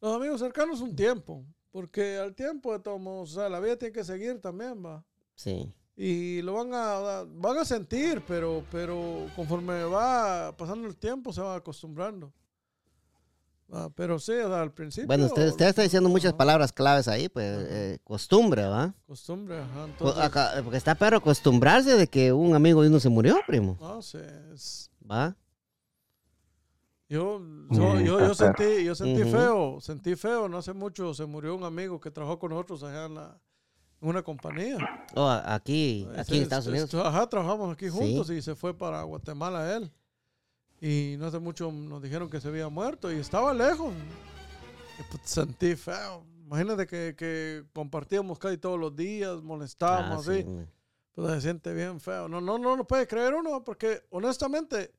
[0.02, 3.94] Los amigos cercanos un tiempo, porque al tiempo de todos o sea, la vida tiene
[3.94, 5.04] que seguir también, ¿va?
[5.36, 5.72] Sí.
[5.96, 11.42] Y lo van a, van a sentir, pero, pero conforme va pasando el tiempo se
[11.42, 12.34] va acostumbrando.
[13.74, 15.08] Ah, pero sí, o sea, al principio.
[15.08, 18.94] Bueno, usted, usted está diciendo muchas palabras claves ahí, pues eh, costumbre, ¿va?
[19.08, 19.70] Costumbre, ajá.
[19.74, 23.38] Pues, Entonces, acá- porque está perro acostumbrarse de que un amigo de uno se murió,
[23.48, 24.26] primo, no sé.
[24.54, 25.36] es- ¿va?
[27.08, 30.48] Yo, yo, Sí, yo, yo sentí, yo sentí feo, sentí feo.
[30.48, 33.38] No hace mucho se murió un amigo que trabajó con nosotros allá en, la,
[34.02, 34.78] en una compañía.
[35.16, 36.94] Oh, aquí, aquí en Estados es- Unidos.
[36.94, 37.98] es- Ajá, trabajamos aquí Sí.
[37.98, 39.92] juntos y se fue para Guatemala él.
[40.82, 43.94] Y no hace mucho nos dijeron que se había muerto y estaba lejos.
[45.00, 46.26] Y, pues, sentí feo.
[46.46, 50.44] Imagínate que, que compartíamos casi todos los días, Ah, molestábamos sí, así.
[50.44, 50.66] güey.
[51.14, 52.28] Pues se siente bien feo.
[52.28, 54.92] No, no, no lo puede creer uno porque honestamente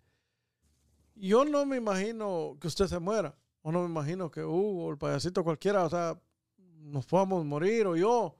[1.14, 3.34] yo no me imagino que usted se muera.
[3.62, 6.18] O no me imagino que Hugo, el payasito cualquiera, o sea,
[6.58, 8.36] nos podamos morir o yo.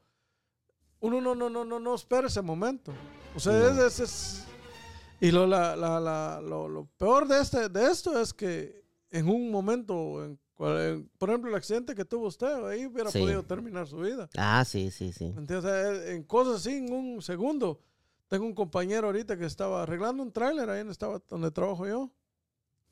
[1.00, 2.92] Uno no, no, no, no, no espera ese momento.
[3.35, 3.68] O sea, No.
[3.68, 4.46] es, es- es-
[5.26, 9.28] y lo, la, la, la- lo, lo peor de, este, de esto es que en
[9.28, 13.18] un momento, en en- por ejemplo, el accidente que tuvo usted, ahí hubiera Sí.
[13.20, 14.28] podido terminar su vida.
[14.37, 15.32] Ah, sí, sí, sí.
[15.32, 15.64] ¿Me entiendes?
[15.64, 17.80] Sea, en cosas así, en un segundo.
[18.28, 22.11] Tengo un compañero ahorita que estaba arreglando un tráiler ahí donde, estaba, donde trabajo yo.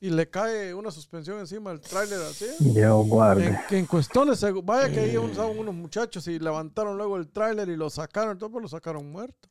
[0.01, 2.47] Y le cae una suspensión encima del tráiler así.
[2.59, 3.45] Dios guarde.
[3.47, 7.69] En, que en cuestiones, vaya que ahí usaban unos muchachos y levantaron luego el tráiler
[7.69, 9.47] y lo sacaron, todo pues lo sacaron muerto.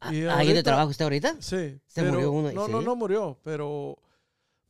[0.00, 1.36] Ah, ¿Ahí de trabajo usted ahorita?
[1.40, 1.80] Sí.
[1.86, 2.72] Se pero- murió uno No, sí.
[2.72, 3.96] no, no murió, pero,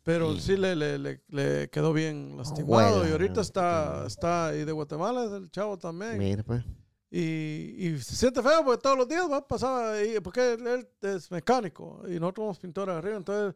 [0.02, 0.40] pero Sí.
[0.40, 2.66] sí, le, le, le, le quedó bien lastimado.
[3.00, 4.06] Juela, y ahorita no, está, no.
[4.06, 6.18] está, y de Guatemala es el chavo también.
[6.18, 6.62] Mira, pues.
[7.10, 10.88] Y, y se siente feo porque todos los días va, pasaba ahí, porque él, él
[11.02, 13.54] es mecánico y nosotros somos pintores arriba, entonces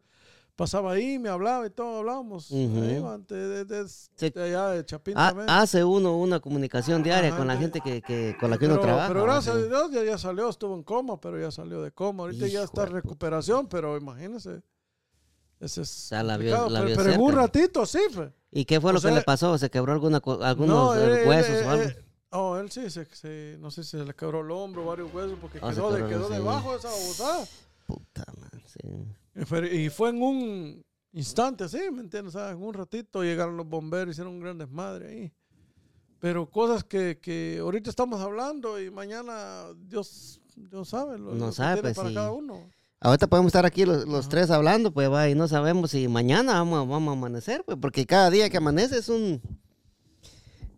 [0.55, 2.51] pasaba ahí, me hablaba y todo, hablábamos.
[2.51, 4.29] Ahí, va, de, de- de- Sí.
[4.29, 5.49] de allá de Chapín también.
[5.49, 8.75] hace uno una comunicación diaria Ajá, con la gente que, que- con la que uno
[8.75, 9.07] pero, trabaja.
[9.07, 12.23] pero gracias a Dios ya, ya salió, estuvo en coma, pero ya salió de coma.
[12.23, 14.61] Ahorita ya está en recuperación, pero imagínese.
[15.59, 18.31] Ese es sea, la vio- la pero, vio pero en un ratito sí, fe.
[18.51, 19.57] ¿Y qué fue o lo que le pasó?
[19.57, 21.83] ¿Se quebró alguna, algunos No, eh, él- huesos él- o algo?
[21.83, 25.13] él- oh, él sí, se, se- no sé si se le quebró el hombro, varios
[25.13, 27.45] huesos, porque Ah, se quedó, quedó debajo de esa babosada.
[27.85, 28.79] Puta madre, sí.
[29.35, 32.35] Y fue, en un instante, sí, ¿me entiendes?
[32.35, 35.33] En un ratito llegaron los bomberos, hicieron un gran desmadre ahí.
[36.19, 41.45] Pero cosas que, que ahorita estamos hablando y mañana Dios, Dios sabe lo, No lo
[41.47, 42.15] que sabe, tiene pues, para sí.
[42.15, 42.69] cada uno.
[42.99, 46.53] Ahorita podemos estar aquí los, los tres hablando, pues va, y no sabemos si mañana
[46.53, 49.41] vamos, a- vamos a amanecer, pues, porque cada día que amanece es un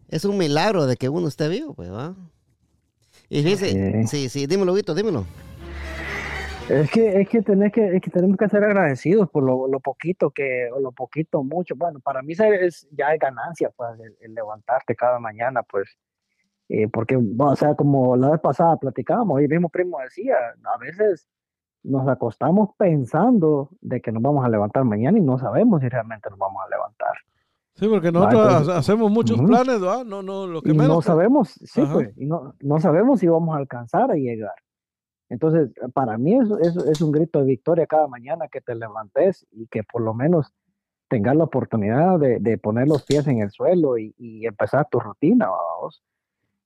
[0.08, 2.16] es un milagro de que uno esté vivo, pues va.
[3.30, 5.26] Y fíjese, sí, sí, dímelo, Vito, dímelo.
[6.70, 9.80] Es que, es que, tenés que, es que tenemos que ser agradecidos por lo, lo
[9.82, 11.76] poquito que, o lo poquito mucho.
[11.76, 15.98] Bueno, para mí es, ya es ganancia, pues, el, el levantarte cada mañana, pues.
[16.70, 20.36] Eh, porque, bueno, o sea, como la vez pasada platicábamos, y el mismo primo decía,
[20.64, 21.28] a veces
[21.84, 26.30] nos acostamos pensando de que nos vamos a levantar mañana y no sabemos si realmente
[26.30, 27.12] nos vamos a levantar.
[27.76, 29.48] Sí, porque nosotros entonces- ha- hacemos muchos Ujú.
[29.48, 30.06] planes, ¿verdad?
[30.06, 30.88] No, no, lo que y menos.
[30.96, 34.54] no sabemos, sí, pues, y no, no sabemos si vamos a alcanzar a llegar.
[35.34, 39.66] Entonces, para mí es, es, un grito de victoria cada mañana que te levantes y
[39.66, 40.54] que por lo menos
[41.08, 45.48] tengas la oportunidad de, poner los pies en el suelo y, y empezar tu rutina,
[45.50, 46.04] vamos.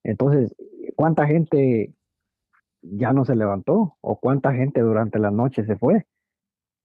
[0.03, 0.53] Entonces,
[0.97, 1.93] ¿cuánta gente
[2.82, 3.95] ya no se levantó?
[4.01, 6.06] ¿O cuánta gente durante la noche se fue?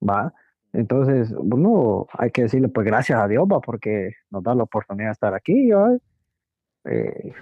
[0.09, 0.33] ¿Va?
[0.73, 5.09] Entonces, bueno, hay que decirle pues gracias a Dios, va, porque nos da la oportunidad
[5.09, 5.99] de estar aquí, ¿va?
[6.85, 7.33] Eh,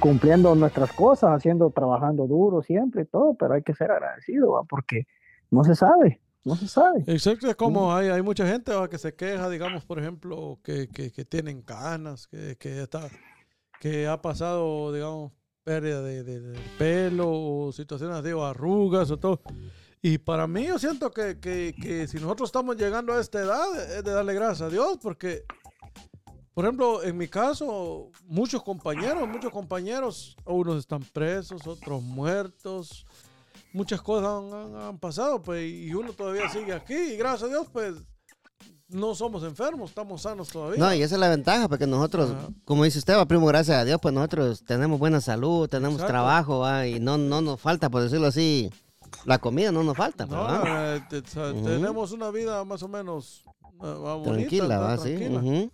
[0.00, 4.64] cumpliendo nuestras cosas, haciendo, trabajando duro siempre y todo, pero hay que ser agradecido, ¿va?
[4.64, 5.06] porque
[5.50, 7.04] no se sabe, no se sabe.
[7.06, 8.88] Exacto, es como hay, hay mucha gente ¿va?
[8.88, 13.08] que se queja, digamos, por ejemplo, que, que, que tienen canas, que, que, está,
[13.80, 15.32] que ha pasado, digamos,
[15.64, 19.40] pérdida de, de- de pelo o situaciones, digo, arrugas o todo.
[20.04, 23.96] Y para mí yo siento que, que, que si nosotros estamos llegando a esta edad,
[23.96, 25.44] es de darle gracias a Dios, porque,
[26.54, 33.04] por ejemplo, en mi caso, muchos compañeros, muchos compañeros, unos están presos, otros muertos,
[33.72, 34.52] muchas cosas
[34.84, 37.94] han, pasado, pues, y uno todavía sigue aquí, y gracias a Dios, pues,
[38.88, 40.78] no somos enfermos, estamos sanos todavía.
[40.78, 42.48] No, y esa es la ventaja, porque nosotros, Ajá.
[42.66, 46.12] como dice usted, va, primo, gracias a Dios, pues nosotros tenemos buena salud, tenemos Exacto.
[46.12, 48.70] trabajo, va, y no, no nos falta, por decirlo así,
[49.24, 50.96] la comida no nos falta, pues, No, ¿va?
[50.96, 55.16] eh, te- tenemos una vida más o menos eh, va bonita, tranquila, está va, sí.
[55.26, 55.70] ujú.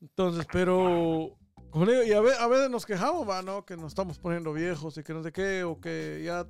[0.00, 1.36] Entonces, pero,
[1.70, 3.64] como digo, y a ve- a veces, nos quejamos, va, ¿no?
[3.64, 6.46] Que nos estamos poniendo viejos y que no sé qué, o que ya,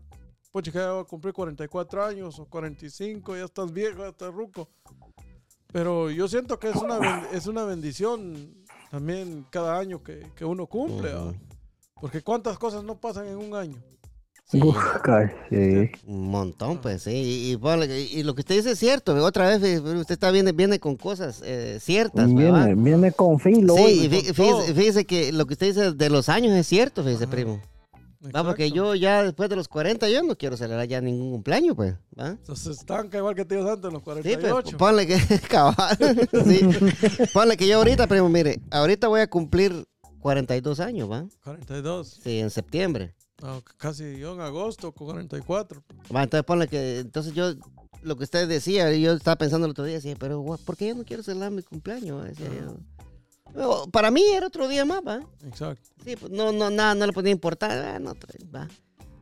[0.52, 4.32] pues chica, ya va a cumplir 44 años o 45, ya estás viejo, ya estás
[4.32, 4.68] ruco.
[5.72, 8.54] Pero yo siento que es una, es una bendición
[8.90, 11.14] también cada año que, que uno cumple.
[11.14, 11.34] Ujú.
[12.00, 13.76] Porque cuántas cosas no pasan en un año.
[14.50, 14.60] Sí.
[14.62, 14.76] Uf,
[15.48, 15.90] sí.
[16.06, 17.10] Un montón, pues, sí.
[17.12, 19.14] Y, y ponle- y- lo que usted dice es cierto.
[19.24, 22.66] Otra vez, eh, usted está viene, viene con cosas eh, ciertas, ¿verdad?
[22.66, 25.92] Viene, viene con fin, lo Sí, y fí- fíjese, fíjese que lo que usted dice
[25.92, 27.60] de los años es cierto, fíjese, primo.
[28.34, 31.74] Va, porque yo ya después de los 40 yo no quiero celebrar ya ningún cumpleaños,
[31.76, 31.94] pues.
[32.18, 32.28] ¿va?
[32.30, 34.76] Entonces estanca igual que tíos antes en los Sí, pues, 48.
[34.76, 35.16] ponle que,
[35.48, 35.96] cabal,
[36.44, 36.60] sí.
[37.32, 39.86] Ponle que yo ahorita, primo, mire, ahorita voy a cumplir
[40.18, 41.24] 42 años, ¿va?
[41.44, 42.20] 42.
[42.22, 43.14] Sí, en septiembre.
[43.76, 45.82] Casi yo en agosto con 44.
[46.14, 47.54] Va, entonces ponle que, entonces yo,
[48.02, 50.94] lo que usted decía, yo estaba pensando el otro día, decía, pero ¿por qué yo
[50.94, 52.24] no quiero celebrar mi cumpleaños?
[52.24, 52.76] Decía yo.
[53.54, 55.20] No, Para mí era otro día más, ¿va?
[55.44, 55.88] Exacto.
[56.04, 58.14] Sí, pues no, no, nada, no le podía importar, ah, no,
[58.54, 58.68] va.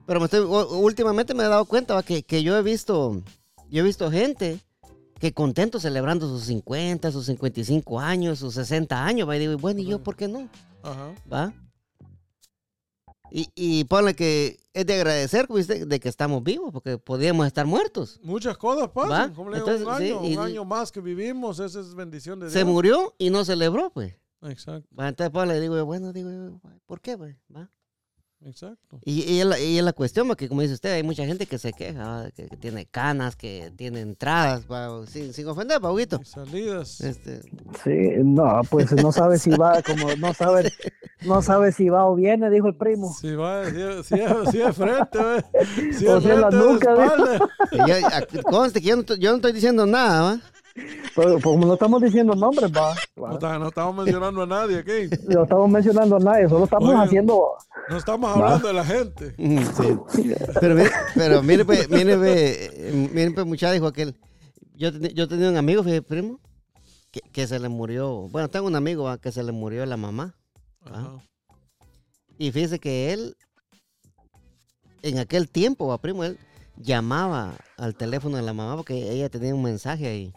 [0.07, 2.03] Pero me estoy, últimamente me he dado cuenta ¿va?
[2.03, 3.23] Que, que yo he visto,
[3.71, 4.61] yo he visto gente
[5.19, 9.37] que contento celebrando sus 50, sus 55 años, sus 60 años, ¿va?
[9.37, 10.49] y digo, bueno, ¿y yo por qué no?
[10.83, 11.13] Ajá.
[11.31, 11.53] ¿Va?
[13.31, 18.19] Y, y ponle que es de agradecer de que estamos vivos, porque podíamos estar muertos.
[18.23, 19.35] Muchas cosas pasan.
[19.35, 21.95] Como le digo, Entonces, un sí, año, y- un año más que vivimos, esa es
[21.95, 22.53] bendición de Dios.
[22.53, 24.15] Se murió y no celebró, pues.
[24.43, 24.89] Exacto.
[24.99, 27.37] Entonces ponle, digo, bueno, digo, ¿por qué, pues?
[27.55, 27.69] ¿Va?
[28.45, 28.99] Exacto.
[29.05, 31.47] Y, y, es la, y es la cuestión, porque como dice usted, hay mucha gente
[31.47, 35.07] que se queja, que, que tiene canas, que tiene entradas, ¿va?
[35.07, 36.19] sin, sin ofender, Pauguito.
[36.23, 37.01] Y salidas.
[37.01, 37.41] Este,
[37.85, 40.73] Sí, no, pues no sabe si va, como no sabe,
[41.23, 43.13] no sabe si va o viene, dijo el primo.
[43.21, 44.17] Si va, si es, si
[44.51, 45.45] si es frente, ve.
[45.95, 47.39] si O es la frente, de nuca, espalda.
[48.33, 50.41] yo- conste que yo no, estoy- yo no estoy diciendo nada, ¿va?
[51.15, 52.95] Pero pues, como no estamos diciendo nombres, va.
[53.17, 53.33] No, va.
[53.35, 55.17] está- no estamos mencionando a nadie aquí.
[55.29, 56.99] No estamos mencionando a nadie, solo estamos Oye.
[56.99, 57.43] haciendo.
[57.89, 59.35] No estamos hablando de la gente.
[59.37, 59.99] Sí.
[60.61, 64.15] Pero, mire- pero mire, pues, mire, pues, mire, pues, muchacho, dijo aquel.
[64.75, 66.39] Yo, yo tenía un amigo, fíjate, primo,
[67.11, 68.29] que, que se le murió.
[68.31, 69.19] Bueno, tengo un amigo ¿va?
[69.19, 70.35] que se le murió la mamá.
[72.39, 73.37] Y fíjese que él,
[75.03, 76.39] en aquel tiempo, ¿va, primo, él
[76.77, 80.33] llamaba al teléfono de la mamá porque ella tenía un mensaje ahí.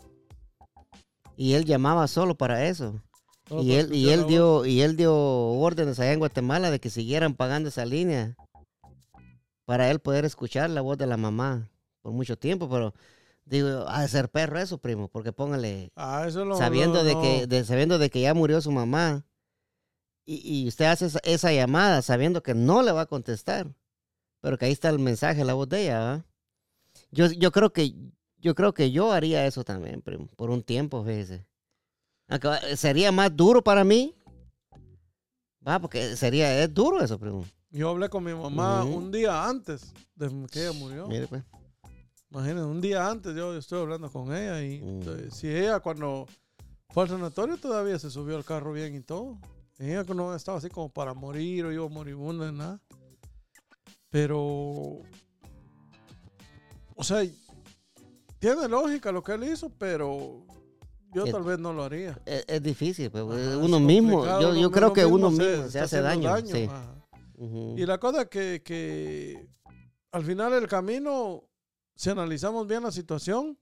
[1.42, 3.02] Y él llamaba solo para eso.
[3.48, 6.80] Solo y para él, y él dio, y él dio órdenes allá en Guatemala de
[6.80, 8.36] que siguieran pagando esa línea
[9.66, 11.68] para él poder escuchar la voz de la mamá
[12.04, 12.94] por mucho tiempo, pero
[13.46, 17.22] digo, ha de ser perro eso, primo, porque póngale, Ah, eso lo, sabiendo de no.
[17.24, 19.26] que, de, sabiendo de que ya murió su mamá,
[20.26, 23.74] y, y usted hace esa, esa llamada sabiendo que no le va a contestar,
[24.42, 26.24] pero que ahí está el mensaje, la voz de ella.
[27.10, 27.96] Yo, yo creo que,
[28.42, 31.46] yo creo que yo haría eso también, primo, por un tiempo, fíjese.
[32.28, 34.16] Aunque va- sería más duro para mí,
[35.66, 37.46] va, porque sería, es duro eso, primo.
[37.70, 41.08] Yo hablé con mi mamá un día antes de que ella murió.
[41.08, 41.44] Mire, pues.
[42.30, 45.02] Imagínense, un día antes yo estoy hablando con ella y Mm.
[45.08, 46.28] eh, si ella cuando
[46.90, 49.38] fue al sanatorio todavía se subió al carro bien y todo.
[49.80, 52.80] Ella no estaba así como para morir o yo moribunda nada.
[54.10, 54.38] Pero,
[56.96, 57.24] o sea,
[58.42, 60.44] tiene lógica lo que él hizo, pero
[61.14, 62.20] yo Es- tal vez no lo haría.
[62.26, 65.58] Es, es difícil, pues, Ajá, es uno mismo, yo, uno- yo creo que uno se-
[65.58, 66.36] mismo se hace daño.
[66.48, 66.68] sí.
[67.78, 69.48] Y la cosa que, que
[70.12, 71.44] al final del camino,
[71.96, 73.58] si analizamos bien la situación,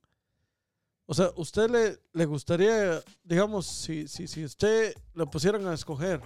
[1.05, 6.21] o sea, usted le, le gustaría, digamos, si, si, si usted le pusieran a escoger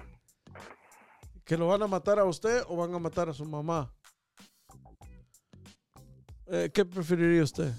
[1.43, 3.91] que lo van a matar a usted o van a matar a su mamá,
[6.47, 7.71] eh, ¿qué preferiría usted?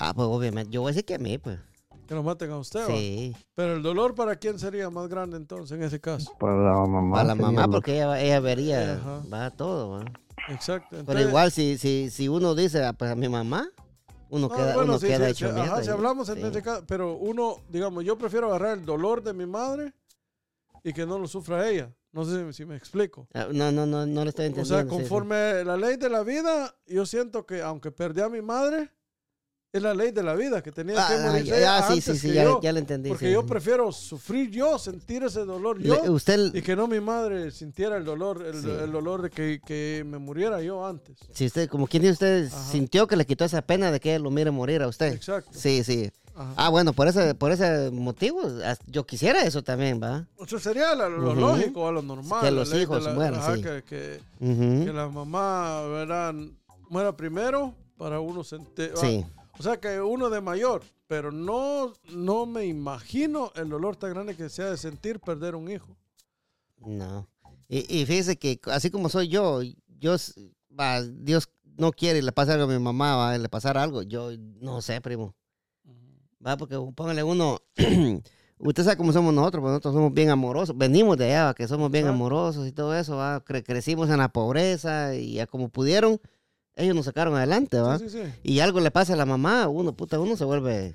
[0.00, 1.58] Ah, pues obviamente, yo voy a decir que a mí, pues.
[2.06, 2.80] Que lo maten a usted.
[2.80, 2.86] ¿va?
[2.86, 6.32] Sí, Pero el dolor para quién sería más grande entonces en ese caso.
[6.40, 7.16] Para la mamá.
[7.16, 9.22] para la mamá, lo- porque ella, ella vería, Ajá.
[9.32, 10.04] va todo, va.
[10.48, 10.96] Exacto.
[11.06, 13.68] Pero igual, si, si, si uno dice, ah, pues a mi mamá,
[14.30, 16.44] uno No, queda, bueno, uno sí, queda sí, hecho sí, mierda ajá, si hablamos en
[16.44, 19.92] ese caso, pero uno, digamos, yo prefiero agarrar el dolor de mi madre
[20.82, 21.92] y que no lo sufra ella.
[22.12, 23.28] No sé si, si me explico.
[23.34, 24.64] Ah, No, no, no, no le estoy O entendiendo.
[24.64, 24.96] sea, sí, sí.
[24.96, 28.90] conforme la ley de la vida, yo siento que aunque perdí a mi madre,
[29.72, 32.00] es la ley de la vida, que tenía que Ah, morirse ya, ella ya, sí,
[32.00, 33.08] sí, sí, que ya, yo, ya le entendí.
[33.08, 33.32] Porque sí.
[33.32, 37.52] yo prefiero sufrir yo, sentir ese dolor yo, Le- usted, y que no mi madre
[37.52, 38.68] sintiera el dolor, el, Sí.
[38.68, 41.16] el dolor de que, que me muriera yo antes.
[41.32, 42.70] si usted, como quien dice, usted Ajá.
[42.72, 45.12] sintió que le quitó esa pena de que lo mire morir a usted.
[45.12, 45.50] Exacto.
[45.54, 46.10] Sí, sí.
[46.34, 46.52] Ajá.
[46.56, 48.40] Ah, bueno, por ese, por ese motivo,
[48.86, 50.26] yo quisiera eso también, ¿va?
[50.44, 51.40] Eso sería la- lo Ujú.
[51.40, 52.40] lógico, a lo normal.
[52.42, 53.62] Que los hijos la- mueran, ajá, sí.
[53.62, 54.84] que, que- Ujú.
[54.86, 56.34] que la mamá ¿verdad?
[56.88, 58.92] muera primero para uno sentir.
[58.96, 59.24] Sí.
[59.60, 64.34] O sea, que uno de mayor, pero no, no me imagino el dolor tan grande
[64.34, 65.94] que sea de sentir perder un hijo.
[66.78, 67.28] No.
[67.68, 69.60] Y, y fíjese que así como soy yo,
[69.98, 70.16] yo,
[70.70, 74.80] Dios no quiere le pasa algo a mi mamá, va, le pasar algo, yo no
[74.80, 75.34] sé, primo.
[76.44, 77.58] Va, porque póngale uno,
[78.62, 80.76] Usted sabe cómo somos nosotros, pues nosotros somos bien amorosos.
[80.76, 81.54] Venimos de allá, ¿va?
[81.54, 83.44] que somos bien amorosos y todo eso, ¿va?
[83.44, 86.18] Cre- crecimos en la pobreza y ya como pudieron,
[86.76, 87.98] ellos nos sacaron adelante, ¿va?
[87.98, 88.32] Sí, sí, sí.
[88.42, 90.94] Y algo le pasa a la mamá, uno, puta, uno se vuelve...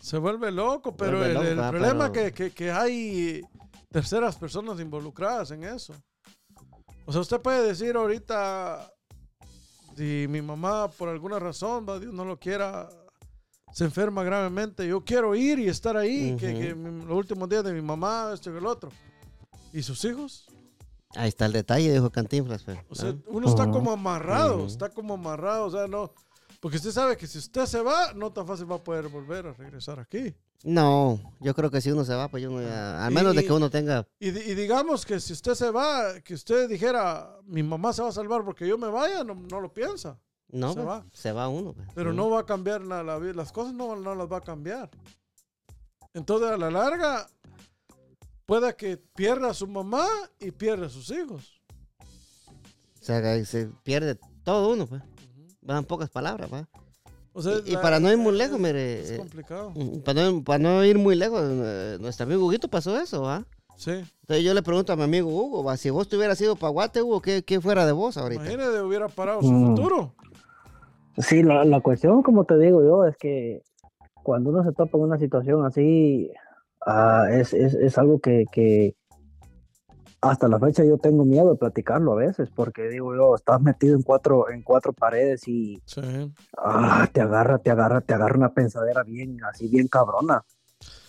[0.00, 3.42] Se vuelve loco, pero Vuelve el, loco, el problema pero- es que, que, que hay
[3.90, 5.94] terceras personas involucradas en eso.
[7.04, 8.90] O sea, usted puede decir ahorita,
[9.96, 12.88] si mi mamá por alguna razón, va, Dios no lo quiera,
[13.72, 17.72] se enferma gravemente, yo quiero ir y estar ahí, que, que los últimos días de
[17.72, 18.90] mi mamá, esto y el otro.
[19.72, 20.46] ¿Y sus hijos?
[21.14, 22.62] Ahí está el detalle, dijo Cantinflas.
[22.64, 23.22] pues, O sea, ¿no?
[23.28, 26.12] uno está como amarrado, está como amarrado, o sea, no...
[26.60, 29.46] Porque usted sabe que si usted se va, no tan fácil va a poder volver
[29.46, 30.34] a regresar aquí.
[30.64, 33.42] No, yo creo que si uno se va, pues uno ya, al Y- menos de
[33.42, 34.06] y- que uno tenga...
[34.18, 38.08] Y, y digamos que si usted se va, que usted dijera, mi mamá se va
[38.08, 40.18] a salvar porque yo me vaya, no, no lo piensa.
[40.50, 41.06] No, Se pues, va.
[41.12, 41.74] se va uno.
[41.74, 41.86] pues.
[41.94, 44.42] Pero no va a cambiar la, la vida, las cosas no, no las va a
[44.42, 44.90] cambiar.
[46.14, 47.28] Entonces, a la larga,
[48.48, 50.06] pueda que pierda a su mamá
[50.40, 51.60] y pierda a sus hijos.
[52.00, 55.02] O sea, que se pierde todo uno, pues.
[55.60, 56.64] Van pocas palabras, pues.
[57.34, 59.68] O sea, Y- y la- para no ir muy es- lejos, mire, Es eh, complicado.
[59.76, 61.42] Ujú, Para no, para no ir muy lejos,
[62.00, 63.44] nuestro amigo Huguito pasó eso, ¿va?
[63.76, 63.90] Sí.
[63.90, 65.76] Entonces yo le pregunto a mi amigo Hugo, ¿va?
[65.76, 68.42] si vos te hubieras ido para Guate, Hugo, ¿qué, qué fuera de vos ahorita?
[68.42, 69.66] Imagínate, hubiera parado su Mm.
[69.76, 70.14] futuro.
[71.18, 73.62] Sí, la, la cuestión, como te digo yo, es que
[74.22, 76.30] cuando uno se topa en una situación así,
[76.86, 78.94] ah, es, es, es algo que, que
[80.20, 83.94] hasta la fecha yo tengo miedo de platicarlo a veces, porque digo yo, estás metido
[83.94, 86.00] en cuatro, en cuatro paredes y Sí.
[86.56, 90.42] ah, te agarra, te agarra, te agarra una pensadera bien, así bien cabrona.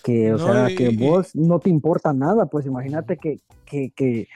[0.03, 3.39] Que, o No, sea, y- que y- vos no te importa nada, pues imagínate que,
[3.65, 4.27] que, que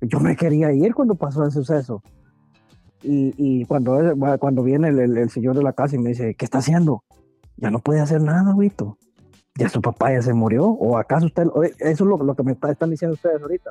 [0.00, 2.02] yo me quería ir cuando pasó el suceso.
[3.02, 3.98] Y, y cuando,
[4.40, 7.04] cuando viene el, el- el señor de la casa y me dice, ¿qué está haciendo?
[7.56, 8.98] Ya no puede hacer nada, Vito.
[9.58, 10.66] Ya su papá ya se murió.
[10.66, 13.70] ¿O acaso usted, o- eso es lo, lo que me está- están diciendo ustedes ahorita?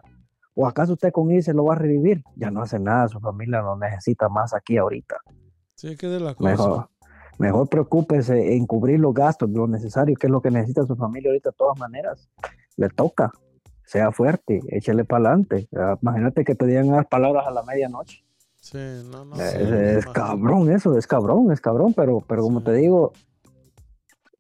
[0.56, 2.24] ¿O acaso usted con irse lo va a revivir?
[2.36, 5.18] Ya no hace nada, su familia lo necesita más aquí ahorita.
[5.76, 6.50] Sí, que de la cosa.
[6.50, 6.90] Mejor,
[7.38, 11.30] mejor preocúpese en cubrir los gastos, lo necesario, que es lo que necesita su familia
[11.32, 12.30] ahorita de todas maneras.
[12.78, 13.32] Le toca,
[13.84, 15.68] sea fuerte, échele para adelante.
[16.02, 18.24] Imagínate que te digan unas palabras a la medianoche.
[18.56, 18.78] Sí,
[19.12, 19.36] no, no.
[19.36, 20.14] es, sí, es imagino.
[20.14, 22.66] cabrón eso, es cabrón, es cabrón, pero, pero como Sí.
[22.66, 23.12] te digo,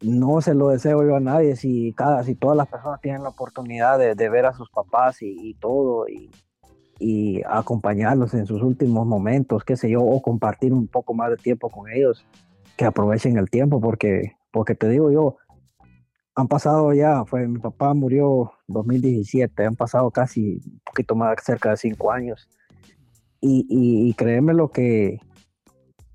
[0.06, 3.30] no se lo deseo yo a nadie si cada, si todas las personas tienen la
[3.30, 6.30] oportunidad de, ver a sus papás y, y todo y,
[7.00, 11.38] y acompañarlos en sus últimos momentos, qué sé yo, o compartir un poco más de
[11.38, 12.26] tiempo con ellos,
[12.78, 15.38] que aprovechen el tiempo porque, porque te digo yo,
[16.36, 21.72] han pasado ya, fue mi papá murió 2017, han pasado casi un poquito más cerca
[21.72, 22.50] de cinco años
[23.40, 25.20] y, y, y créeme lo que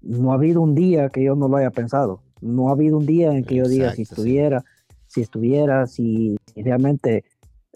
[0.02, 2.22] no ha habido un día que yo no lo haya pensado.
[2.40, 4.22] No ha habido un día en que yo diga si Exacto, sí.
[4.30, 4.64] estuviera,
[5.06, 7.24] si estuviera, si, si realmente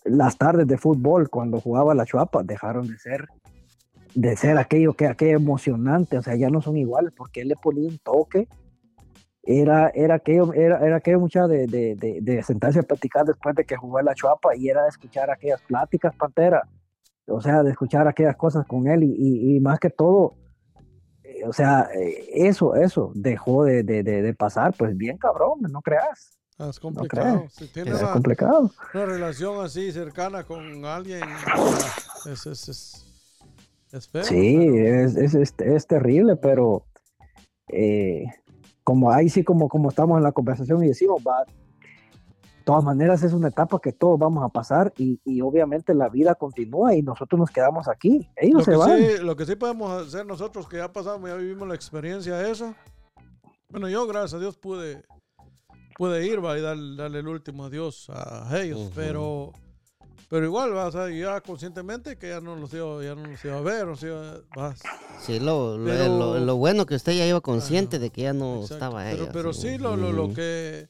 [0.04, 3.26] las tardes de fútbol cuando jugaba la chuapa dejaron de ser
[4.14, 7.56] de ser aquello que aquello emocionante, o sea, ya no son iguales porque él le
[7.56, 8.46] ponía un toque.
[9.42, 13.54] Era, era aquello, era, era aquello mucha de, de, de, de sentarse a platicar después
[13.56, 16.62] de que jugó la chuapa y era de escuchar aquellas pláticas, Pantera
[17.26, 20.34] o sea, de escuchar aquellas cosas con él y, y- y más que todo,
[21.46, 25.80] o sea, eh, eso, eso dejó de, de- de- de pasar, pues bien cabrón, no
[25.82, 27.46] creas, Ah, es complicado.
[27.50, 28.70] Si tienes es una, complicado.
[28.94, 31.22] una relación así cercana con alguien,
[32.30, 33.06] es, es, es,
[33.90, 34.22] es feo.
[34.22, 36.84] Sí, pero- es, es, es, es terrible, pero
[37.68, 38.26] eh,
[38.84, 41.44] como ahí sí, como, como estamos en la conversación y decimos, va,
[42.64, 46.34] todas maneras es una etapa que todos vamos a pasar y, y obviamente la vida
[46.34, 48.98] continúa y nosotros nos quedamos aquí, ellos lo, se que van.
[48.98, 52.50] sí, lo que sí podemos hacer nosotros, que ya pasamos, ya vivimos la experiencia de
[52.50, 52.74] eso.
[53.68, 55.02] Bueno, yo, gracias a Dios, pude,
[55.96, 58.90] pude ir va, y dar- darle el último adiós a ellos, Ujú.
[58.94, 59.52] pero,
[60.28, 63.44] pero igual, va, o sea, ya conscientemente que ya no los iba, ya no los
[63.44, 64.20] iba a ver, no iba,
[64.58, 64.74] va,
[65.20, 68.32] Sí, lo, lo, Pero- lo- lo bueno que usted ya iba consciente de que ya
[68.32, 68.74] no Exacto.
[68.74, 69.32] estaba pero, ella.
[69.32, 70.34] pero sí, lo, lo, lo Ujú.
[70.34, 70.88] que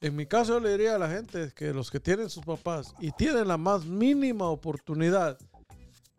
[0.00, 2.94] en mi caso yo le diría a la gente que los que tienen sus papás
[3.00, 5.38] y tienen la más mínima oportunidad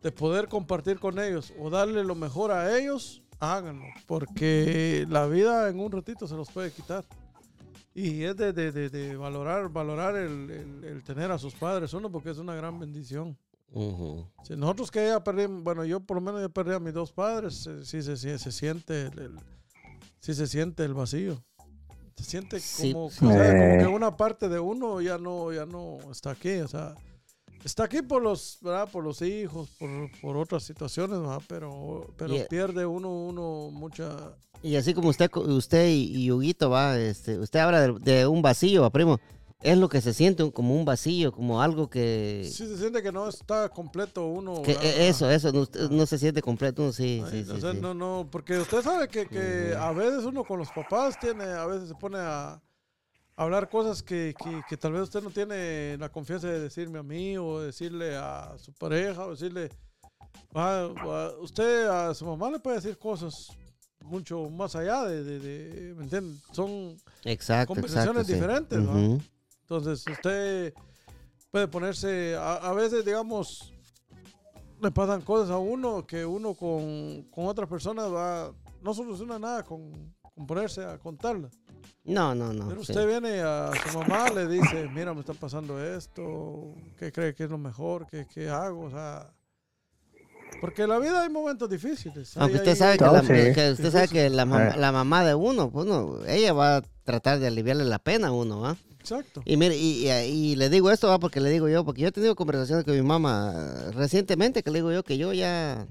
[0.02, 5.68] de poder compartir con ellos o darle lo mejor a ellos, háganlo, porque la vida
[5.68, 7.04] en un ratito se los puede quitar.
[7.94, 11.92] Y es de, de- de- de valorar, valorar el, el- el tener a sus padres
[11.92, 13.36] uno porque es una gran bendición.
[13.70, 14.26] Ujú.
[14.44, 17.12] Si nosotros que ya perdimos, bueno, yo por lo menos ya perdí a mis dos
[17.12, 19.36] padres, eh, sí se, sí se siente el, el-
[20.20, 21.42] sí se siente el vacío.
[22.22, 23.24] Se siente Sí, como, sí.
[23.24, 23.86] o sea, como que Eh.
[23.88, 26.94] una parte de uno ya no, ya no está aquí, o sea,
[27.64, 28.88] está aquí por los, ¿verdad?
[28.90, 29.88] Por los hijos, por,
[30.20, 31.42] por otras situaciones, ¿verdad?
[31.48, 32.46] Pero, pero Yeah.
[32.48, 37.60] pierde uno, uno mucha, Y así como usted, usted y, y Huguito, va, este, usted
[37.60, 39.18] habla de, de un vacío, va, primo.
[39.62, 42.42] Es lo que se siente como un vacío, como algo que...
[42.44, 44.62] Sí se siente que no está completo uno.
[44.64, 47.72] e- eso, eso, no, no se siente completo, uno sí, Ay, sí, o sí, sea,
[47.72, 47.78] sí.
[47.80, 51.66] no, no, porque usted sabe que, que a veces uno con los papás tiene, a
[51.66, 52.60] veces se pone a, a
[53.36, 57.02] hablar cosas que, que, que tal vez usted no tiene la confianza de decirme a
[57.02, 59.70] mí o decirle a su pareja o decirle,
[60.54, 63.48] ah, ah, usted a su mamá le puede decir cosas
[64.04, 66.36] mucho más allá de, de, de- ¿me entiende?
[66.52, 68.34] Son Exacto, conversaciones exacto, sí.
[68.34, 69.31] diferentes, ¿no?
[69.76, 70.74] Entonces, usted
[71.50, 73.72] puede ponerse, a, a veces, digamos,
[74.82, 78.52] le pasan cosas a uno que uno con, con otras personas va,
[78.82, 81.52] no soluciona nada con, con ponerse a contarlas.
[82.04, 82.68] No, no, no.
[82.68, 82.92] Pero sí.
[82.92, 87.44] usted viene a su mamá, le dice, mira, me está pasando esto, ¿qué cree que
[87.44, 88.06] es lo mejor?
[88.08, 88.82] ¿Qué, qué hago?
[88.86, 89.32] O sea,
[90.60, 92.36] porque en la vida hay momentos difíciles.
[92.36, 93.22] Aunque hay- usted hay- sabe que, la,
[93.54, 96.82] que usted sabe que la, mam- la mamá de uno, pues uno, ella va a
[97.04, 98.76] tratar de aliviarle la pena a uno, ¿va?
[99.02, 99.42] Exacto.
[99.44, 101.18] Y mire, y, y- y le digo esto, ¿va?
[101.18, 103.52] Porque le digo yo, porque yo he tenido conversaciones con mi mamá
[103.92, 105.86] recientemente que le digo yo que yo ya,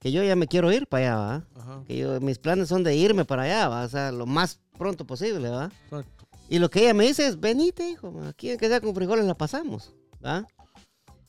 [0.00, 1.44] que yo ya me quiero ir para allá, ¿va?
[1.60, 3.84] Ajá, Que yo, mis planes son de irme para allá, ¿va?
[3.84, 5.70] O sea, lo más pronto posible, ¿va?
[5.84, 6.26] exacto.
[6.48, 9.34] Y lo que ella me dice es, venite, hijo, aquí que sea con frijoles la
[9.36, 9.92] pasamos,
[10.24, 10.46] ¿va?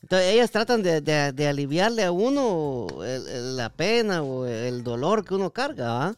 [0.02, 4.82] Entonces ellas tratan de, de- de aliviarle a uno el- el- la pena o el
[4.82, 6.14] dolor que uno carga, ¿va?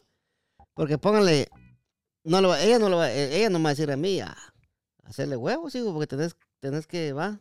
[0.73, 1.49] Porque pónganle,
[2.23, 4.37] no lo, ella no lo va, ella no me va a decir a mí, "Ah,
[5.03, 7.39] hacerle huevos, hijo, porque tenés, tenés que, va,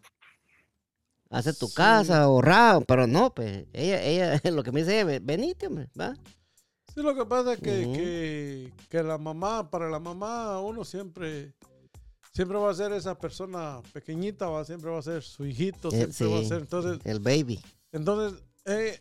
[1.31, 1.75] hacer tu Sí.
[1.75, 6.15] casa, ahorrar, pero no, pues, ella, ella, lo que me dice, ella, venite, hombre, ¿va?
[6.95, 11.55] Sí, lo que pasa es que, que, que la mamá, para la mamá, uno siempre,
[12.35, 16.13] siempre va a ser esa persona pequeñita, va, siempre va a ser su hijito, Eh,
[16.13, 16.59] siempre va a ser.
[16.59, 17.63] Entonces, El baby.
[17.93, 19.01] entonces eh,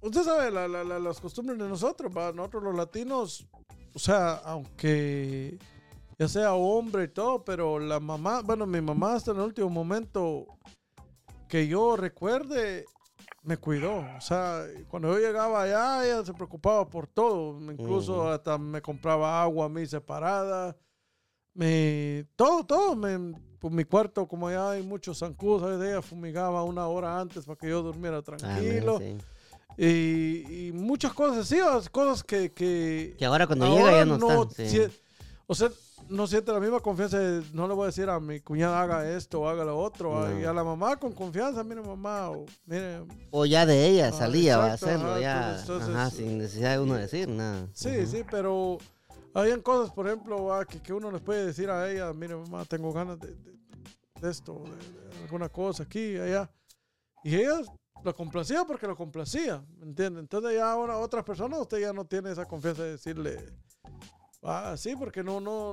[0.00, 2.32] usted sabe la- la- la- las costumbres de nosotros, ¿va?
[2.32, 3.46] nosotros los latinos,
[3.94, 5.56] o sea, aunque
[6.20, 9.70] ya sea hombre y todo, pero la mamá, bueno, mi mamá hasta en el último
[9.70, 10.44] momento
[11.48, 12.84] que yo recuerde,
[13.42, 14.04] me cuidó.
[14.18, 17.58] O sea, cuando yo llegaba allá, ella se preocupaba por todo.
[17.72, 20.76] Incluso hasta me compraba agua a mí separada.
[21.54, 22.94] Me, todo, todo.
[22.96, 27.56] Me, por mi cuarto, como allá hay muchos zancudos, ella fumigaba una hora antes para
[27.56, 28.98] que yo durmiera Ah, tranquilo.
[28.98, 29.16] sí.
[29.78, 31.58] y, y muchas cosas así,
[31.90, 32.52] cosas que...
[32.52, 34.50] que Que ahora cuando ahora llega ya no, están.
[34.68, 34.76] sí.
[34.78, 34.90] sie-
[35.46, 35.68] o sea,
[36.10, 37.18] no siente la misma confianza.
[37.18, 40.22] de- no le voy a decir a mi cuñada haga esto o haga lo otro.
[40.22, 40.40] a- No.
[40.40, 44.12] Y a la mamá con confianza, mire mamá, o, mire, O ya de ella Ah,
[44.12, 45.38] salía va a hacerlo, ajá, ya.
[45.60, 47.66] entonces- entonces- ajá, sin necesidad de uno decir nada.
[47.72, 48.78] Sí, sí, pero
[49.34, 52.92] habían cosas, por ejemplo, que, que uno les puede decir a ella, mire mamá, tengo
[52.92, 53.58] ganas de, de-
[54.20, 56.50] de esto, de, de alguna cosa aquí, allá.
[57.24, 57.60] Y ella
[58.02, 60.20] lo complacía porque lo complacía, ¿me entiende?
[60.20, 63.38] Entonces ya ahora otras personas, usted ya no tiene esa confianza de decirle,
[64.42, 65.72] ah, sí, porque no, no,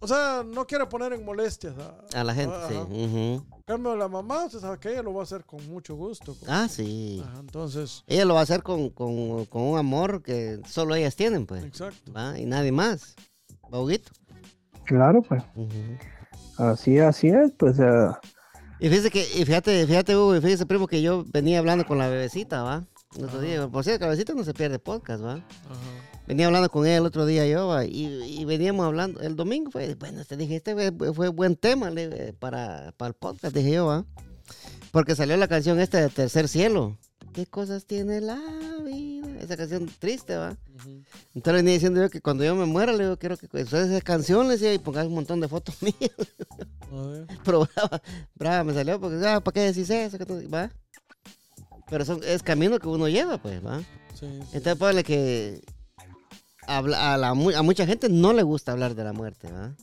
[0.00, 2.74] o sea, no quiere poner en molestias a, A la gente, sí.
[2.74, 2.82] Ajá.
[2.84, 3.46] ujú.
[3.56, 6.34] En cambio, la mamá, usted sabe que ella lo va a hacer con mucho gusto.
[6.34, 7.22] con- Ah, sí.
[7.24, 11.14] Ajá, entonces, Ella lo va a hacer con, con, con un amor que solo ellas
[11.14, 11.62] tienen, pues.
[11.64, 12.12] exacto.
[12.12, 12.36] ¿va?
[12.38, 13.14] Y nadie más.
[13.70, 14.10] Bauguito.
[14.84, 15.42] Claro, pues.
[16.58, 17.78] Así, así es, pues.
[17.78, 18.08] eh,
[18.80, 21.98] Y fíjate que, y fíjate, fíjate, Hugo, y fíjese, primo, que yo venía hablando con
[21.98, 22.84] la bebecita, ¿va?
[23.16, 23.68] El otro día.
[23.68, 25.34] Por cierto, la bebecita no se pierde podcast, ¿va?
[25.34, 26.11] Ajá.
[26.26, 29.94] Venía hablando con ella el otro día yo, y, y veníamos hablando, el domingo fue,
[29.96, 33.86] bueno, te dije, este fue, fue buen tema le para, para el podcast, dije yo,
[33.86, 34.04] ¿va?
[34.92, 36.96] Porque salió la canción esta de Tercer Cielo.
[37.32, 38.38] ¿Qué cosas tiene la
[38.84, 39.40] vida?
[39.40, 40.56] Esa canción triste, ¿va?
[41.34, 44.00] Entonces venía diciendo yo que cuando yo me muera, le digo, quiero que ustedes esa
[44.02, 45.96] canción, le decía, y pongas un montón de fotos mías.
[46.92, 47.26] A ver.
[47.42, 48.02] Pero brava,
[48.34, 50.18] brava me salió, porque, ah, ¿para qué decís eso?
[50.52, 50.70] ¿Va?
[51.88, 53.80] Pero son, es camino que uno lleva, pues, ¿va?
[54.14, 54.48] Sí, sí.
[54.52, 55.62] Entonces, ponle que
[56.66, 59.74] habla- a, la a mucha gente no le gusta hablar de la muerte, ¿va?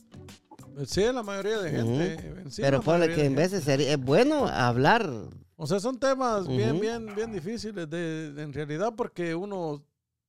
[0.86, 2.16] Sí, la mayoría de gente.
[2.50, 5.08] sí, Pero la ponle mayoría que de en veces sería, es bueno hablar.
[5.56, 6.80] O sea, son temas bien, Ujú.
[6.80, 9.82] bien, bien difíciles de, de- en realidad porque uno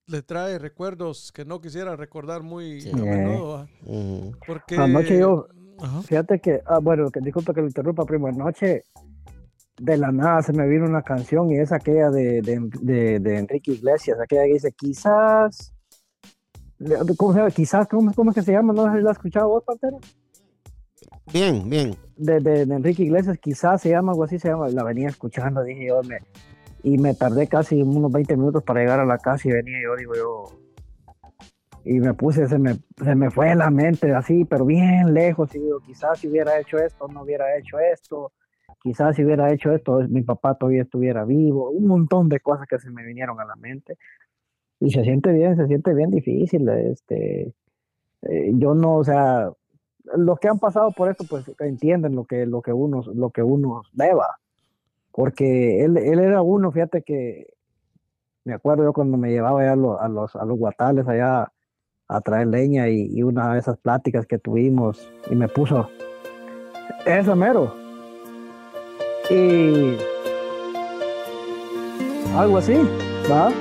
[0.07, 2.91] le trae recuerdos que no quisiera recordar muy Sí.
[2.91, 3.47] a menudo.
[3.53, 3.67] ¿va?
[3.85, 4.35] Ujú.
[4.45, 4.75] Porque...
[4.75, 5.47] Anoche yo-
[5.79, 6.01] Ajá.
[6.03, 8.27] Fíjate que, ah, bueno, que disculpa que lo interrumpa, primo.
[8.27, 8.83] Anoche,
[9.79, 13.37] de la nada, se me vino una canción y es aquella de, de, de- de
[13.39, 15.73] Enrique Iglesias, aquella que dice, quizás.
[17.17, 17.51] ¿Cómo se llama?
[17.51, 18.73] Quizás, ¿cómo, cómo es que se llama?
[18.73, 19.97] ¿No la has escuchado vos, Pantera?
[21.33, 21.95] Bien, bien.
[22.17, 25.63] de, de- de Enrique Iglesias, quizás se llama algo así, se llama, la venía escuchando,
[25.63, 26.19] dije yo, me,
[26.83, 29.95] y me tardé casi unos 20 minutos para llegar a la casa y venía yo,
[29.95, 30.45] digo yo,
[31.83, 35.59] y me puse, se me, se me fue la mente así, pero bien lejos, y
[35.59, 38.33] digo, quizás si hubiera hecho esto, no hubiera hecho esto,
[38.83, 42.77] quizás si hubiera hecho esto, mi papá todavía estuviera vivo, un montón de cosas que
[42.77, 43.97] se me vinieron a la mente,
[44.81, 47.53] y se siente bien, se siente bien difícil, este,
[48.23, 49.51] eh, yo no, o sea,
[50.15, 53.43] los que han pasado por esto, pues entienden lo que, lo que uno, lo que
[53.43, 54.39] uno deba.
[55.11, 57.53] Porque él, él era uno, fíjate que
[58.43, 61.51] me acuerdo yo cuando me llevaba allá a los, a los, a los guatales allá
[62.07, 65.89] a traer leña y, y una de esas pláticas que tuvimos y me puso
[67.05, 67.73] eso mero.
[69.29, 69.97] Y
[72.35, 72.77] algo así,
[73.29, 73.51] ¿va?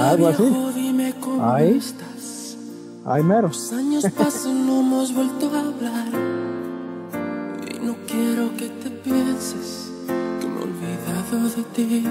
[0.00, 0.72] Algo así.
[0.74, 1.76] Dime cómo Ay.
[1.76, 2.56] estás.
[3.04, 3.48] Ay, mero.
[3.48, 6.08] Los años pasan, no hemos vuelto a hablar.
[7.70, 12.04] Y no quiero que te pienses que me he olvidado de ti.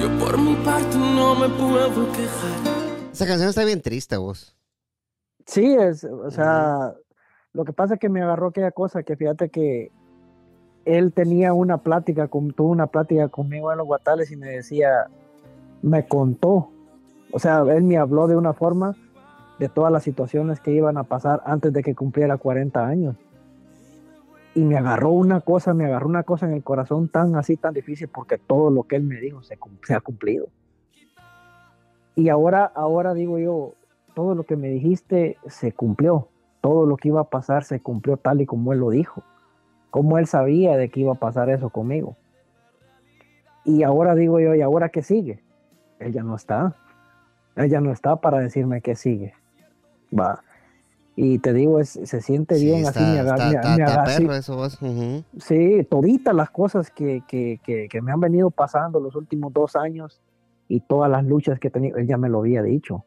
[0.00, 3.10] Yo por mi parte no me puedo quejar.
[3.12, 4.56] Esa canción está bien triste, vos.
[5.46, 6.94] Sí, es, o sea,
[7.52, 9.90] lo que pasa es que me agarró aquella cosa que fíjate que
[10.84, 15.06] él tenía una plática, con, tuvo una plática conmigo en los guatales y me decía,
[15.82, 16.70] me contó,
[17.32, 18.96] o sea, él me habló de una forma
[19.58, 23.16] de todas las situaciones que iban a pasar antes de que cumpliera 40 años.
[24.54, 27.74] Y me agarró una cosa, me agarró una cosa en el corazón tan así, tan
[27.74, 30.48] difícil, porque todo lo que él me dijo se, se ha cumplido.
[32.16, 33.74] Y ahora, ahora digo yo,
[34.14, 36.28] todo lo que me dijiste se cumplió.
[36.60, 39.22] Todo lo que iba a pasar se cumplió tal y como él lo dijo.
[39.90, 42.16] Como él sabía de que iba a pasar eso conmigo.
[43.64, 45.42] Y ahora digo yo, ¿y ahora qué sigue?
[45.98, 46.74] Él ya no está.
[47.56, 49.34] Él ya no está para decirme qué sigue.
[50.16, 50.42] Va.
[51.16, 53.48] Y te digo, es, se siente Sí, bien, está, así me agarra.
[53.50, 54.78] está- me- está- perro eso, vos.
[55.38, 59.76] Sí, toditas las cosas que, que, que, que me han venido pasando los últimos dos
[59.76, 60.22] años
[60.68, 63.04] y todas las luchas que he tenido, él ya me lo había dicho.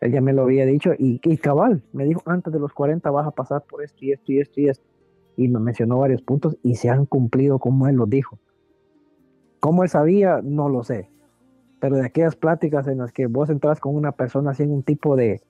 [0.00, 3.10] Él ya me lo había dicho y, y cabal, me dijo, antes de los 40
[3.10, 4.84] vas a pasar por esto y esto y esto y esto.
[5.36, 8.38] Y me mencionó varios puntos y se han cumplido como él los dijo.
[9.60, 10.40] ¿Cómo él sabía?
[10.42, 11.10] No lo sé.
[11.80, 15.16] Pero de aquellas pláticas en las que vos entras con una persona en un tipo
[15.16, 15.40] de,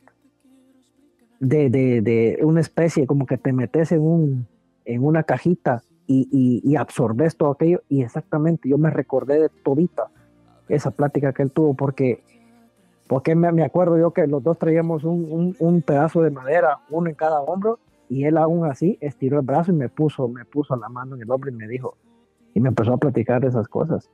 [1.40, 4.46] de, de, de una especie, como que te metes en, un,
[4.84, 7.82] en una cajita y, y, y absorbes todo aquello.
[7.88, 10.10] Y exactamente, yo me recordé de todita
[10.68, 12.22] esa plática que él tuvo, porque,
[13.08, 16.78] porque me, me acuerdo yo que los dos traíamos un, un, un pedazo de madera,
[16.90, 20.44] uno en cada hombro, y él aún así estiró el brazo y me puso, me
[20.44, 21.96] puso la mano en el hombro y me dijo,
[22.52, 24.10] y me empezó a platicar de esas cosas.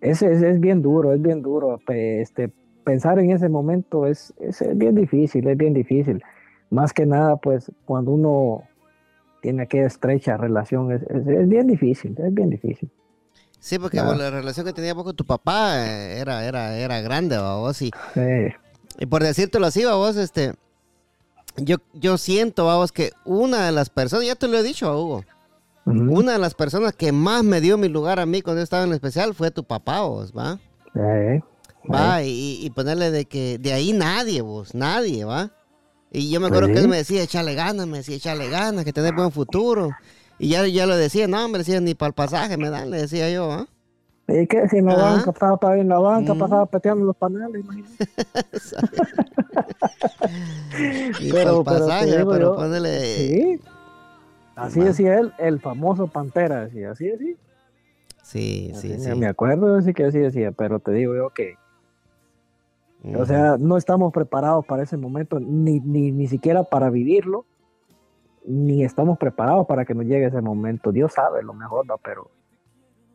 [0.00, 1.80] Ese es, es bien duro, es bien duro.
[1.88, 2.52] Este,
[2.84, 6.22] pensar en ese momento es, es, es bien difícil, es bien difícil.
[6.70, 8.62] Más que nada, pues, cuando uno
[9.40, 12.88] tiene aquella estrecha relación, es, es, es bien difícil, es bien difícil.
[13.58, 17.36] Sí, porque vos, la relación que tenía con tu papá eh, era, era, era grande,
[17.38, 17.82] ¿va, vos.
[17.82, 18.54] Y, Sí,
[19.00, 20.54] y por decírtelo así, ¿va, vos, este,
[21.56, 24.98] yo, yo siento, vamos, que una de las personas, ya te lo he dicho, a
[25.00, 25.24] Hugo,
[25.84, 28.84] una de las personas que más me dio mi lugar a mí cuando yo estaba
[28.84, 30.58] en el especial fue tu papá, vos, ¿va?
[30.94, 31.42] sí,
[31.92, 35.50] Va, y, y ponerle de que de ahí nadie, vos, nadie, ¿va?
[36.12, 38.92] Y yo me acuerdo que él me decía, échale ganas, me decía, échale ganas, que
[38.92, 39.90] tenés buen futuro.
[40.38, 42.98] Y ya, ya lo decía, no, hombre, decía, ni para el pasaje me dan, le
[42.98, 43.66] decía yo, ¿ah?
[44.28, 44.68] ¿Y qué?
[44.68, 45.02] Si en la Ajá.
[45.16, 46.38] banca, estaba, estaba en la banca, Mm.
[46.38, 47.96] pasaba peteando los paneles, imagínate.
[51.20, 53.00] Ni Pero- para el pero pasaje, pero, yo, ponele...
[53.00, 53.60] Sí.
[54.54, 54.86] Así Va.
[54.86, 57.34] decía él, el famoso Pantera, decía, así decía.
[58.22, 59.08] Sí, sí, Así sí.
[59.10, 61.56] Me me acuerdo de sí que así decía, pero te digo yo que,
[63.16, 67.44] o sea, no estamos preparados para ese momento, ni, ni, ni siquiera para vivirlo,
[68.44, 70.92] ni estamos preparados para que nos llegue ese momento.
[70.92, 71.98] Dios sabe lo mejor, ¿no?
[71.98, 72.30] Pero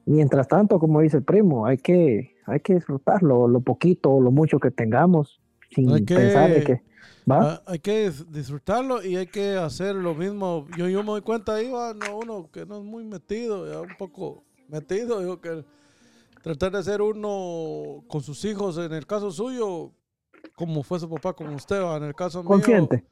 [0.08, 4.32] mientras tanto, como dice el primo, hay que, hay que disfrutarlo, lo poquito o lo
[4.32, 5.40] mucho que tengamos,
[5.72, 6.82] sin Hay que- pensar de que,
[7.30, 7.62] ¿va?
[7.68, 10.66] Hay que dis- disfrutarlo y hay que hacer lo mismo.
[10.78, 13.82] Yo, yo me doy cuenta ahí, va, no, uno que no es muy metido, ya
[13.82, 15.64] un poco metido, digo que
[16.42, 19.92] tratar de ser uno con sus hijos, en el caso suyo,
[20.56, 22.48] como fue su papá, como usted, va, en el caso mío.
[22.50, 23.04] Consciente.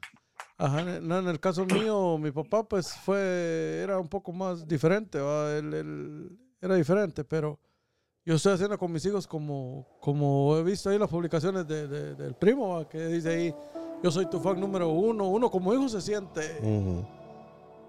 [0.58, 4.66] Ajá, en- no, en el caso mío, mi papá pues fue, era un poco más
[4.66, 5.52] diferente, ¿va?
[5.54, 7.58] Él, él era diferente, pero
[8.24, 12.14] yo estoy haciendo con mis hijos como, como he visto ahí las publicaciones de, de-
[12.14, 13.54] del primo, que dice ahí,
[14.02, 17.04] yo soy tu fan número uno, uno como hijo se siente Ujú.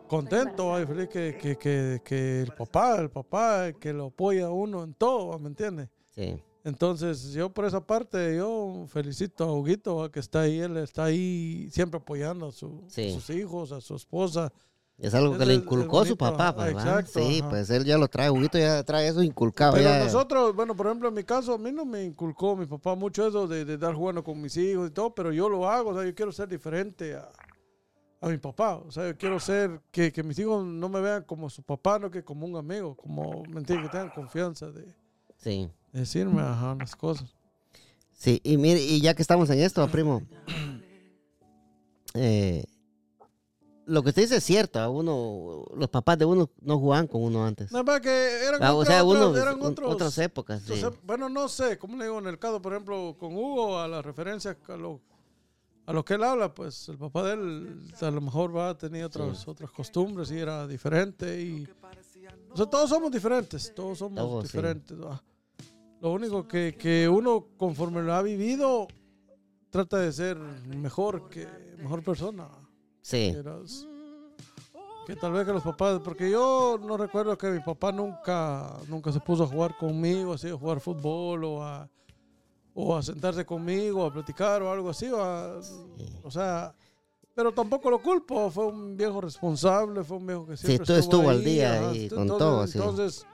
[0.08, 0.82] contento ¿va?
[0.82, 4.84] y feliz que, que, que, que el papá, el papá que lo apoya a uno
[4.84, 5.38] en todo.
[5.40, 5.90] ¿me entiendes?
[6.14, 6.38] Sí.
[6.64, 11.70] Entonces, yo por esa parte, yo felicito a Huguito, que está ahí, él está ahí
[11.72, 13.12] siempre apoyando a, su- a Sí.
[13.14, 14.52] sus hijos, a su esposa.
[15.00, 16.80] Es algo que Es- le inculcó su papá, pues, ¿va?
[16.82, 17.50] exacto, Sí, ajá.
[17.50, 19.74] pues él ya lo trae, Huguito ya trae eso inculcado.
[19.74, 20.04] Pero ya.
[20.04, 23.28] nosotros, bueno, por ejemplo, en mi caso, a mí no me inculcó mi papá mucho
[23.28, 25.94] eso de, de estar jugando con mis hijos y todo, pero yo lo hago, o
[25.94, 27.30] sea, yo quiero ser diferente a,
[28.22, 28.78] a mi papá.
[28.78, 32.00] O sea, yo quiero ser, que, que mis hijos no me vean como su papá,
[32.00, 33.92] no que como un amigo, como, ¿me entiendes?
[33.92, 34.96] Que tengan confianza de,
[35.38, 35.70] Sí.
[35.94, 37.36] de decirme ajá, unas cosas.
[38.14, 40.24] Sí, y mire, y ya que estamos en esto, primo,
[42.16, 42.66] eh,
[43.88, 47.24] lo que usted dice es cierto, a uno, los papás de uno no jugaban con
[47.24, 47.72] uno antes.
[47.72, 50.82] Más que eran, Ah, o sea, uno, otras- eran un- otros, otras épocas, sí.
[51.04, 54.02] bueno, no sé, como le digo, en el caso, por ejemplo, con Hugo, a la
[54.02, 55.00] referencia a lo,
[55.86, 59.06] a lo que él habla, pues el papá de él a lo mejor va tenía
[59.08, 61.42] otras, otras costumbres y era diferente.
[61.42, 61.68] Y,
[62.52, 64.58] o sea, todos somos diferentes, todos somos Todos, sí.
[64.58, 64.98] diferentes.
[65.00, 65.24] ¿va?
[66.02, 68.88] Lo único que, que uno, conforme lo ha vivido,
[69.70, 72.50] trata de ser mejor que mejor persona.
[73.08, 73.88] Sí, Eras-
[75.06, 79.14] que tal vez que los papás, porque yo no recuerdo que mi papá nunca, nunca
[79.14, 81.90] se puso a jugar conmigo, así, a jugar fútbol o a,
[82.74, 85.08] o a sentarse conmigo, a platicar o algo así.
[85.10, 85.58] O, a-
[86.22, 86.76] o sea,
[87.34, 91.30] pero tampoco lo culpo, fue un viejo responsable, fue un viejo que siempre tú estuvo
[91.30, 92.78] al ahí, día ahí con Entonces- todo, sí.
[92.78, 93.26] Entonces,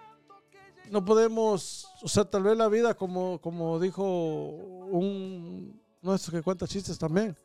[0.91, 6.67] no podemos, o sea, tal vez la vida, como, como dijo un nuestro que cuenta
[6.67, 7.35] chistes también,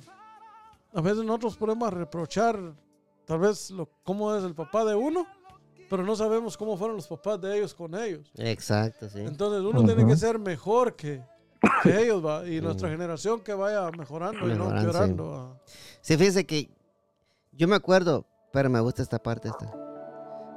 [0.95, 2.59] a veces nosotros podemos reprochar
[3.25, 5.27] tal vez lo, cómo es el papá de uno,
[5.91, 8.31] pero no sabemos cómo fueron los papás de ellos con ellos.
[8.37, 9.21] exacto, sí.
[9.21, 11.23] Entonces uno tiene que ser mejor que,
[11.83, 12.47] que ellos, ¿va?
[12.49, 14.77] y nuestra generación que vaya mejorando y no sí.
[14.77, 15.31] empeorando.
[15.31, 15.61] ¿va?
[16.01, 16.71] Sí, fíjese que
[17.53, 19.75] yo me acuerdo, pero me gusta esta parte esta.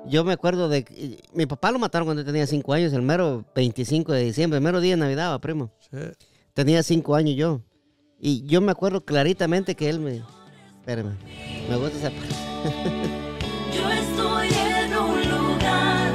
[0.05, 3.45] Yo me acuerdo de que mi papá lo mataron cuando tenía 5 años, el mero
[3.53, 5.71] 25 de diciembre, el mero día de Navidad, va, primo.
[5.91, 5.97] Sí.
[6.53, 7.61] Tenía 5 años yo.
[8.23, 10.21] Y yo me acuerdo claritamente que él me...
[10.79, 11.17] Espérame,
[11.67, 12.35] me gusta esa parte.
[13.75, 16.11] Yo estoy en un lugar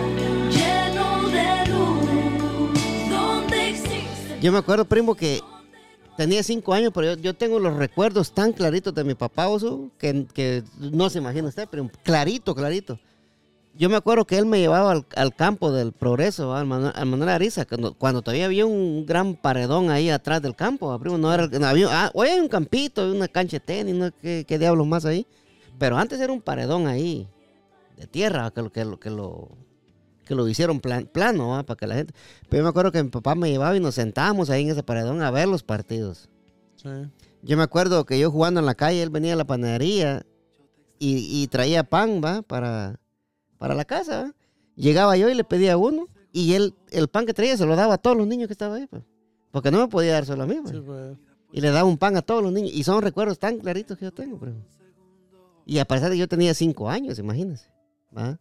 [0.51, 4.39] lleno de luz, donde existe.
[4.41, 5.41] Yo me acuerdo, primo, que
[6.17, 9.91] tenía 5 años, pero yo, yo tengo los recuerdos tan claritos de mi papá, oso,
[9.99, 13.01] que, que no se imagina usted, pero clarito, clarito.
[13.79, 16.61] Yo me acuerdo que él me llevaba al, al campo del progreso, ¿va?
[16.61, 20.57] al Manuel, al Manuel Ariza, cuando, cuando todavía había un gran paredón ahí atrás del
[20.57, 21.19] campo, ¿va, primo.
[21.19, 24.45] No era, no había, ah, hoy hay un campito, una cancha de tenis, no qué,
[24.49, 25.27] qué diablos más ahí.
[25.79, 27.29] Pero antes era un paredón ahí,
[27.99, 29.49] de tierra, que lo, que lo, que lo,
[30.25, 32.15] que lo hicieron plan- plano, para que la gente...
[32.49, 34.83] Pero yo me acuerdo que mi papá me llevaba y nos sentábamos ahí en ese
[34.83, 36.31] paredón a ver los partidos.
[36.77, 36.89] Sí.
[37.43, 40.25] Yo me acuerdo que yo jugando en la calle, él venía a la panadería
[40.99, 42.41] y, y traía pan, ¿va?
[42.43, 42.99] Para,
[43.59, 44.35] para la casa.
[44.75, 47.95] Llegaba yo y le pedía uno y él, el pan que traía se lo daba
[47.95, 49.03] a todos los niños que estaban ahí, pues.
[49.51, 50.75] Porque no me podía dar solo a mí, pues.
[50.75, 51.17] Sí, pues.
[51.53, 52.73] Y le daba un pan a todos los niños.
[52.75, 54.63] Y son recuerdos tan claritos que yo tengo, primo.
[55.65, 57.71] Y a pesar de que yo tenía cinco años, imagínense.
[58.17, 58.39] ¿va?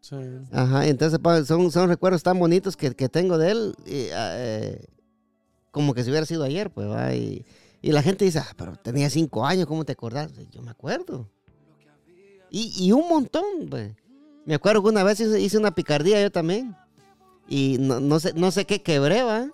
[0.00, 0.16] Sí.
[0.50, 4.84] Ajá, entonces son, son recuerdos tan bonitos que, que tengo de él, y, eh,
[5.70, 7.14] como que si hubiera sido ayer, pues, ¿va?
[7.14, 7.44] Y,
[7.80, 10.32] y la gente dice, ah, pero tenía cinco años, ¿cómo te acordás?
[10.50, 11.28] Yo me acuerdo.
[12.50, 13.92] Y, y un montón, pues.
[14.44, 16.76] Me acuerdo que una vez hice, hice una picardía yo también.
[17.48, 19.48] Y no, no sé, no sé qué quebré, ¿va?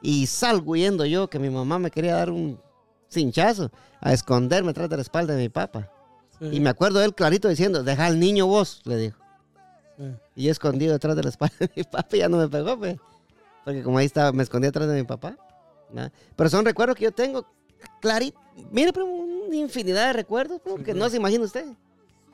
[0.00, 2.58] Y salgo huyendo yo, que mi mamá me quería dar un
[3.08, 3.70] cinchazo
[4.00, 5.90] a esconderme tras de la espalda de mi papá.
[6.38, 6.48] Sí.
[6.52, 9.18] Y me acuerdo de él clarito diciendo, deja al niño vos, le dijo.
[9.96, 10.04] Sí.
[10.36, 12.78] Y yo escondido detrás de la espalda de mi papá y ya no me pegó,
[12.78, 12.96] pues.
[13.64, 15.36] Porque como ahí estaba, me escondí atrás de mi papá.
[15.92, 16.10] ¿no?
[16.34, 17.46] Pero son recuerdos que yo tengo
[18.00, 18.38] clarito.
[18.70, 21.66] Mire, primo, una infinidad de recuerdos, primo, que no se imagina usted.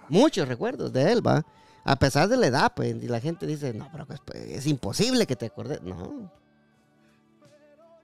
[0.08, 1.44] Muchos recuerdos de él, va.
[1.84, 4.66] A pesar de la edad, pues, y la gente dice, no, pero pues, pues, es
[4.66, 5.80] imposible que te acordes.
[5.82, 6.30] No.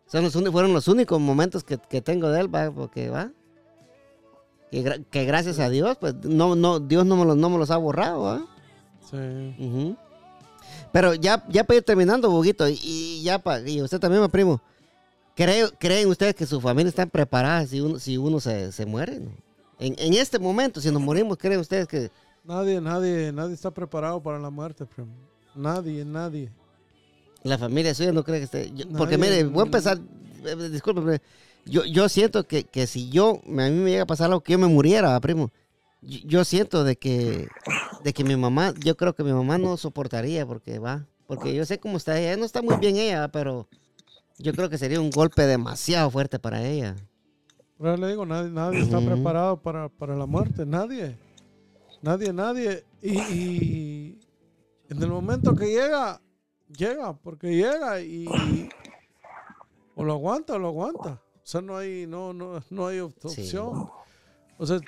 [0.07, 3.31] Son los fueron los únicos momentos que, que tengo de él, va, porque va.
[4.71, 7.71] Que, que gracias a Dios, pues, no, no, Dios no me los, no me los
[7.71, 8.47] ha borrado, va.
[9.11, 9.97] Sí.
[10.93, 14.29] Pero ya, ya para ir terminando, Buguito, y, y ya para, y usted también, mi
[14.29, 14.61] primo,
[15.37, 19.21] ¿cree- ¿creen ustedes que su familia está preparada si uno, si uno se, se muere?
[19.21, 19.31] no?
[19.87, 22.11] En, en este momento, si nos morimos, ¿creen ustedes que
[22.45, 25.12] Nadie, nadie, nadie está preparado para la muerte, primo.
[25.55, 26.51] Nadie, nadie.
[27.43, 28.72] la familia suya no cree que esté?
[28.74, 29.99] yo- porque mire, voy a empezar,
[30.45, 31.22] eh, disculpe, pero
[31.66, 34.53] yo, yo siento que, que si yo, a mí me llega a pasar algo que
[34.53, 35.51] yo me muriera, primo,
[36.03, 37.49] yo, yo siento de que,
[38.03, 41.64] de que mi mamá, yo creo que mi mamá no soportaría porque va, porque yo
[41.66, 43.68] sé cómo está ella, no está muy bien ella, pero
[44.39, 46.97] yo creo que sería un golpe demasiado fuerte para ella.
[47.85, 51.18] Pero le digo, nadie, nadie está preparado para, para la muerte, nadie.
[52.01, 52.82] Nadie, nadie.
[53.03, 54.20] Y, y
[54.89, 56.18] en el momento que llega,
[56.74, 58.70] llega, porque llega y,
[59.95, 61.20] o lo aguanta o lo aguanta.
[61.35, 63.43] O sea, no hay, no, no, no hay op- Sí.
[63.43, 63.91] opción.
[64.57, 64.80] O sea,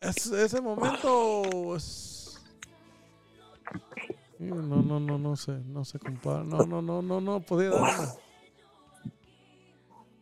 [0.00, 2.40] es- ese momento es...
[4.38, 6.44] No, no, no, no sé, no se compara.
[6.44, 8.14] No, no, no, no, no podía dar una-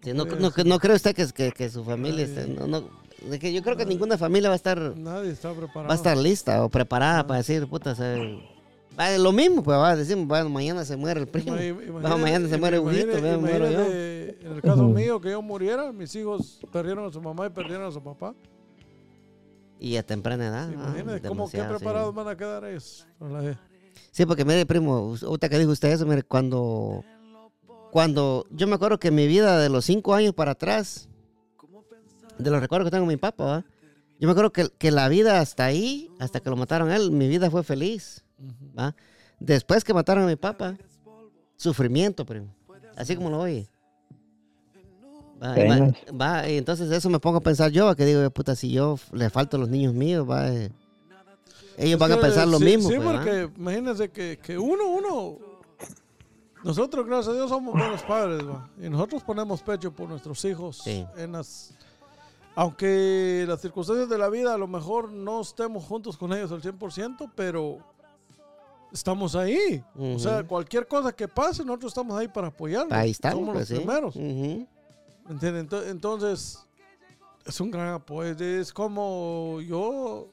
[0.07, 2.89] Sí, no, no, no cree usted que, que, que su familia, esté- no, no,
[3.29, 5.89] de que yo creo que ninguna familia va a estar, Nadie está preparado.
[5.89, 8.39] va a estar lista o preparada para decir, puta, se-
[8.97, 11.57] va, lo mismo, pues va a decir, bueno, mañana se muere el primo.
[12.05, 16.61] Va, mañana se muere imagínate- Huguito, En el caso mío, que yo muriera, mis hijos
[16.73, 18.33] perdieron a su mamá y perdieron a su papá.
[19.81, 20.69] Y a temprana edad.
[20.71, 21.65] ah, Imagínate cómo qué sí.
[21.69, 23.07] preparados van a quedar ellos.
[24.13, 27.05] Sí, porque mire, primo, ahorita que dijo usted eso, mire, cuando,
[27.97, 31.09] cuando yo me acuerdo que mi vida de los cinco años para atrás,
[32.37, 33.65] de los recuerdos que tengo de mi papá, ¿va?
[34.21, 37.11] yo me acuerdo que, que la vida hasta ahí, hasta que lo mataron a él,
[37.11, 38.23] mi vida fue feliz.
[38.79, 38.95] ¿va?
[39.41, 40.77] Después que mataron a mi papá,
[41.57, 42.55] sufrimiento, primo.
[42.97, 43.67] Así como lo oye.
[45.43, 48.71] Va, y va- y entonces eso me pongo a pensar yo, que digo, puta, si
[48.73, 50.71] yo le falto a los niños míos, va, eh,
[51.79, 52.91] ellos Es van a pensar lo sí- mismo.
[52.91, 53.13] Sí, pues, ¿va?
[53.15, 55.46] porque imagínense que, que uno, uno.
[56.67, 58.69] Nosotros, gracias a Dios, somos buenos padres, ¿va?
[58.83, 60.79] Y nosotros ponemos pecho por nuestros hijos.
[60.83, 61.07] Sí.
[61.17, 61.73] En las,
[62.57, 66.61] aunque las circunstancias de la vida a lo mejor no estemos juntos con ellos al
[66.63, 67.79] 100%, pero
[68.93, 69.85] estamos ahí.
[69.97, 72.93] O sea, cualquier cosa que pase, nosotros estamos ahí para apoyarlos.
[72.93, 73.85] Ahí estamos, Somos pues, los sí.
[73.85, 74.17] primeros.
[74.17, 74.67] Ujú.
[75.27, 75.69] ¿Me entienden?
[75.69, 76.59] Ento- Entonces,
[77.45, 78.31] es un gran apoyo.
[78.45, 80.29] Es como yo,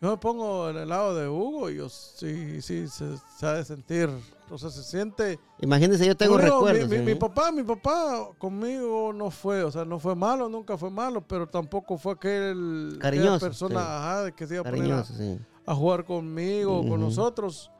[0.00, 3.54] yo me pongo en el lado de Hugo y yo sí, sí, se, se ha
[3.54, 4.08] de sentir.
[4.50, 5.40] O sea, se siente.
[5.60, 6.88] Imagínense, yo tengo recuerdos.
[6.88, 7.12] Mi, mi- ¿sí?
[7.12, 11.20] mi papá, mi papá conmigo no fue, o sea, no fue malo, nunca fue malo,
[11.20, 13.86] pero tampoco fue aquel Cariñoso, persona sí.
[13.88, 15.38] ajá, de que se iba a poner a, Cariñoso, sí.
[15.66, 17.70] a jugar conmigo, con nosotros.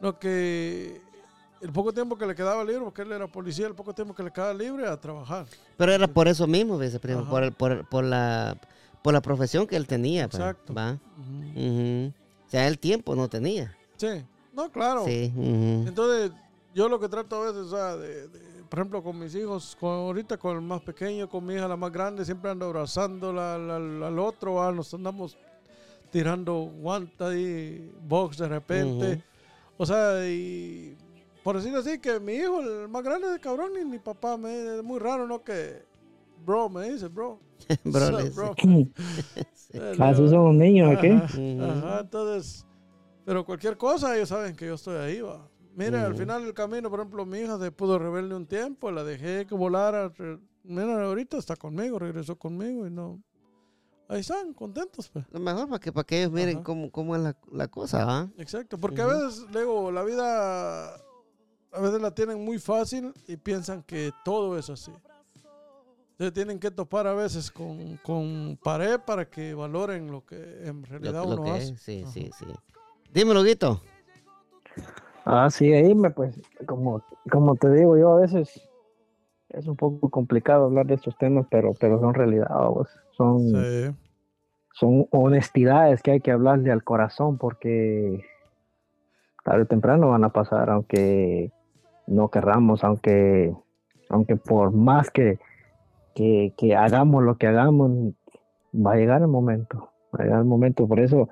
[0.00, 1.00] No que
[1.60, 4.24] el poco tiempo que le quedaba libre, porque él era policía, el poco tiempo que
[4.24, 5.46] le quedaba libre a trabajar.
[5.76, 7.30] Pero era por eso mismo, Ajá.
[7.30, 8.56] por, el- por, por la,
[9.02, 10.28] por la profesión que él tenía.
[10.28, 10.74] pues, Exacto.
[10.74, 10.98] ¿va?
[11.56, 13.76] O sea, el tiempo no tenía.
[13.96, 14.08] Sí,
[14.52, 15.04] no, claro.
[15.04, 15.32] Sí.
[15.86, 16.30] Entonces,
[16.74, 19.76] yo lo que trato a veces, o sea, de, de- por ejemplo, con mis hijos,
[19.78, 23.30] con, ahorita con el más pequeño, con mi hija la más grande, siempre ando abrazando
[23.30, 25.36] al, al- al otro, ah, nos andamos
[26.10, 29.22] tirando guanta y box de repente.
[29.76, 30.96] O sea, y
[31.42, 34.76] por decir así, que mi hijo, el más grande de cabrón, y mi papá me
[34.78, 35.42] es muy raro, ¿no?
[35.42, 35.82] Que,
[36.46, 37.38] bro, me dice, bro.
[37.84, 38.30] Bro, dice.
[38.36, 40.04] bro?
[40.04, 40.96] Así son los niños.
[40.96, 41.62] Ajá, Ujú.
[41.64, 42.66] ajá, entonces,
[43.24, 45.48] pero cualquier cosa, ellos saben que yo estoy ahí, va.
[45.74, 46.20] Mira, al Ujú.
[46.20, 49.54] final del camino, por ejemplo, mi hija se pudo rebelde un tiempo, la dejé que
[49.54, 50.12] volara.
[50.64, 53.22] Mira, ahorita está conmigo, regresó conmigo y no.
[54.08, 55.24] Ahí están, contentos, pues.
[55.30, 56.64] Lo mejor para que, para que ellos miren Ajá.
[56.64, 58.28] cómo, cómo es la, la cosa, ¿va?
[58.36, 59.10] Exacto, porque Ujú.
[59.10, 64.58] a veces, luego, la vida, a veces la tienen muy fácil y piensan que todo
[64.58, 64.92] es así.
[66.12, 70.82] Entonces tienen que topar a veces con, con pared para que valoren lo que en
[70.82, 71.72] Lo, realidad lo uno que hace.
[71.72, 71.80] es.
[71.80, 72.12] Sí, Ajá.
[72.12, 72.46] sí, sí.
[73.12, 73.80] Dímelo, Guito.
[75.24, 78.68] Ah, sí, ahí me, pues, como, como te digo yo, a veces
[79.50, 82.88] es un poco complicado hablar de estos temas, pero, pero son realidad, vamos.
[83.12, 83.94] son, Sí.
[84.72, 88.24] son honestidades que hay que hablarle al corazón porque
[89.44, 91.52] tarde o temprano van a pasar, aunque
[92.06, 93.54] no querramos, aunque,
[94.08, 95.38] aunque por más que,
[96.14, 98.14] que, que hagamos lo que hagamos,
[98.74, 101.28] va a llegar el momento, va a llegar el momento, por eso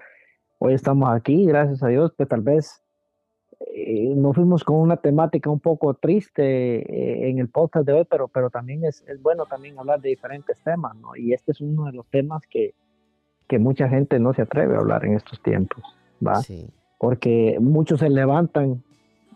[0.60, 2.82] hoy estamos aquí, gracias a Dios, pues tal vez
[3.74, 6.42] eh, nos fuimos con una temática un poco triste
[6.80, 10.10] eh, en el podcast de hoy, pero, pero también es, es bueno también hablar de
[10.10, 11.16] diferentes temas, ¿no?
[11.16, 12.74] Y este es uno de los temas que,
[13.48, 15.82] que mucha gente no se atreve a hablar en estos tiempos,
[16.26, 16.36] ¿va?
[16.42, 16.68] Sí.
[16.98, 18.82] Porque muchos se levantan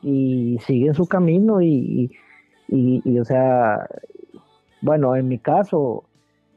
[0.02, 2.10] y siguen su camino y, y,
[2.68, 3.88] y- y, o sea,
[4.82, 6.04] bueno, en mi caso,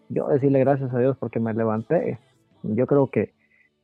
[0.09, 2.19] yo decirle gracias a Dios porque me levanté.
[2.63, 3.31] Yo creo que,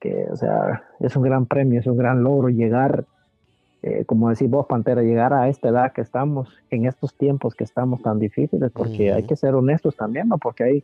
[0.03, 3.05] que o sea, es un gran premio, es un gran logro llegar,
[3.81, 7.63] eh, como decís vos, Pantera, llegar a esta edad que estamos, en estos tiempos que
[7.63, 9.27] estamos tan difíciles, porque hay Ujú.
[9.29, 10.37] que ser honestos también, ¿no?
[10.37, 10.83] Porque hay,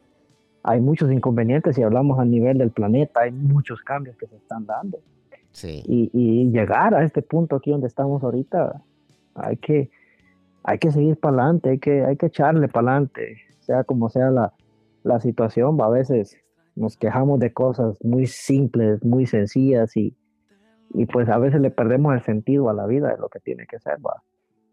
[0.63, 4.65] hay muchos inconvenientes y hablamos a nivel del planeta, hay muchos cambios que se están
[4.65, 4.99] dando
[5.51, 5.83] Sí.
[5.85, 8.81] y, y llegar a este punto aquí donde estamos ahorita,
[9.35, 9.89] hay que,
[10.63, 14.29] hay que seguir para adelante, hay que, hay que echarle para adelante, sea como sea
[14.31, 14.53] la,
[15.03, 16.37] la situación, va, a veces
[16.79, 20.15] nos quejamos de cosas muy simples, muy sencillas y,
[20.93, 23.65] y pues a veces le perdemos el sentido a la vida de lo que tiene
[23.67, 24.23] que ser, va.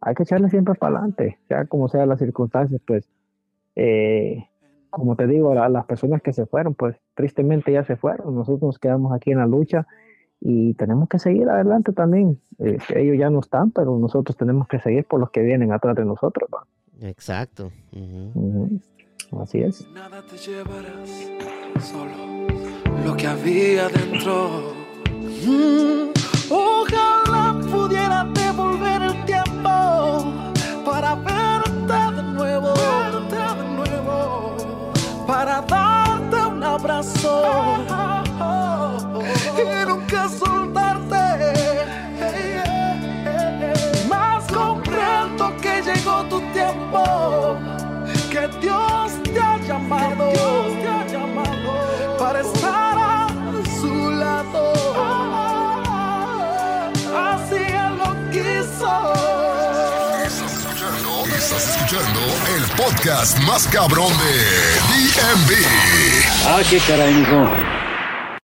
[0.01, 3.09] Hay que echarle siempre para adelante, sea como sea las circunstancias, pues,
[3.75, 4.45] eh,
[4.91, 8.63] como te digo, la- las personas que se fueron, pues tristemente ya se fueron, nosotros
[8.63, 9.87] nos quedamos aquí en la lucha
[10.41, 12.39] y tenemos que seguir adelante también.
[12.59, 15.97] Eh, ellos ya no están, pero nosotros tenemos que seguir por los que vienen atrás
[15.97, 16.49] de nosotros.
[16.55, 16.65] ¿va?
[17.01, 17.71] Exacto.
[17.93, 18.31] Ujú.
[18.39, 18.81] Ujú.
[19.33, 19.85] Así es.
[19.93, 21.11] Nada te llevarás,
[21.91, 22.47] solo
[23.05, 24.73] lo que había dentro.
[25.45, 26.11] Mm,
[26.49, 30.25] ojalá pudiera devolver el tiempo
[30.85, 34.57] para verte de nuevo, verte de nuevo,
[35.27, 39.23] para darte un abrazo oh, oh, oh,
[39.61, 41.17] y nunca soltarte.
[42.19, 47.76] Hey, hey, hey, Más comprendo que llegó tu tiempo.
[61.99, 64.35] El podcast más cabrón de
[64.91, 65.53] DMV.
[66.47, 67.76] Ah, qué caray, mijo.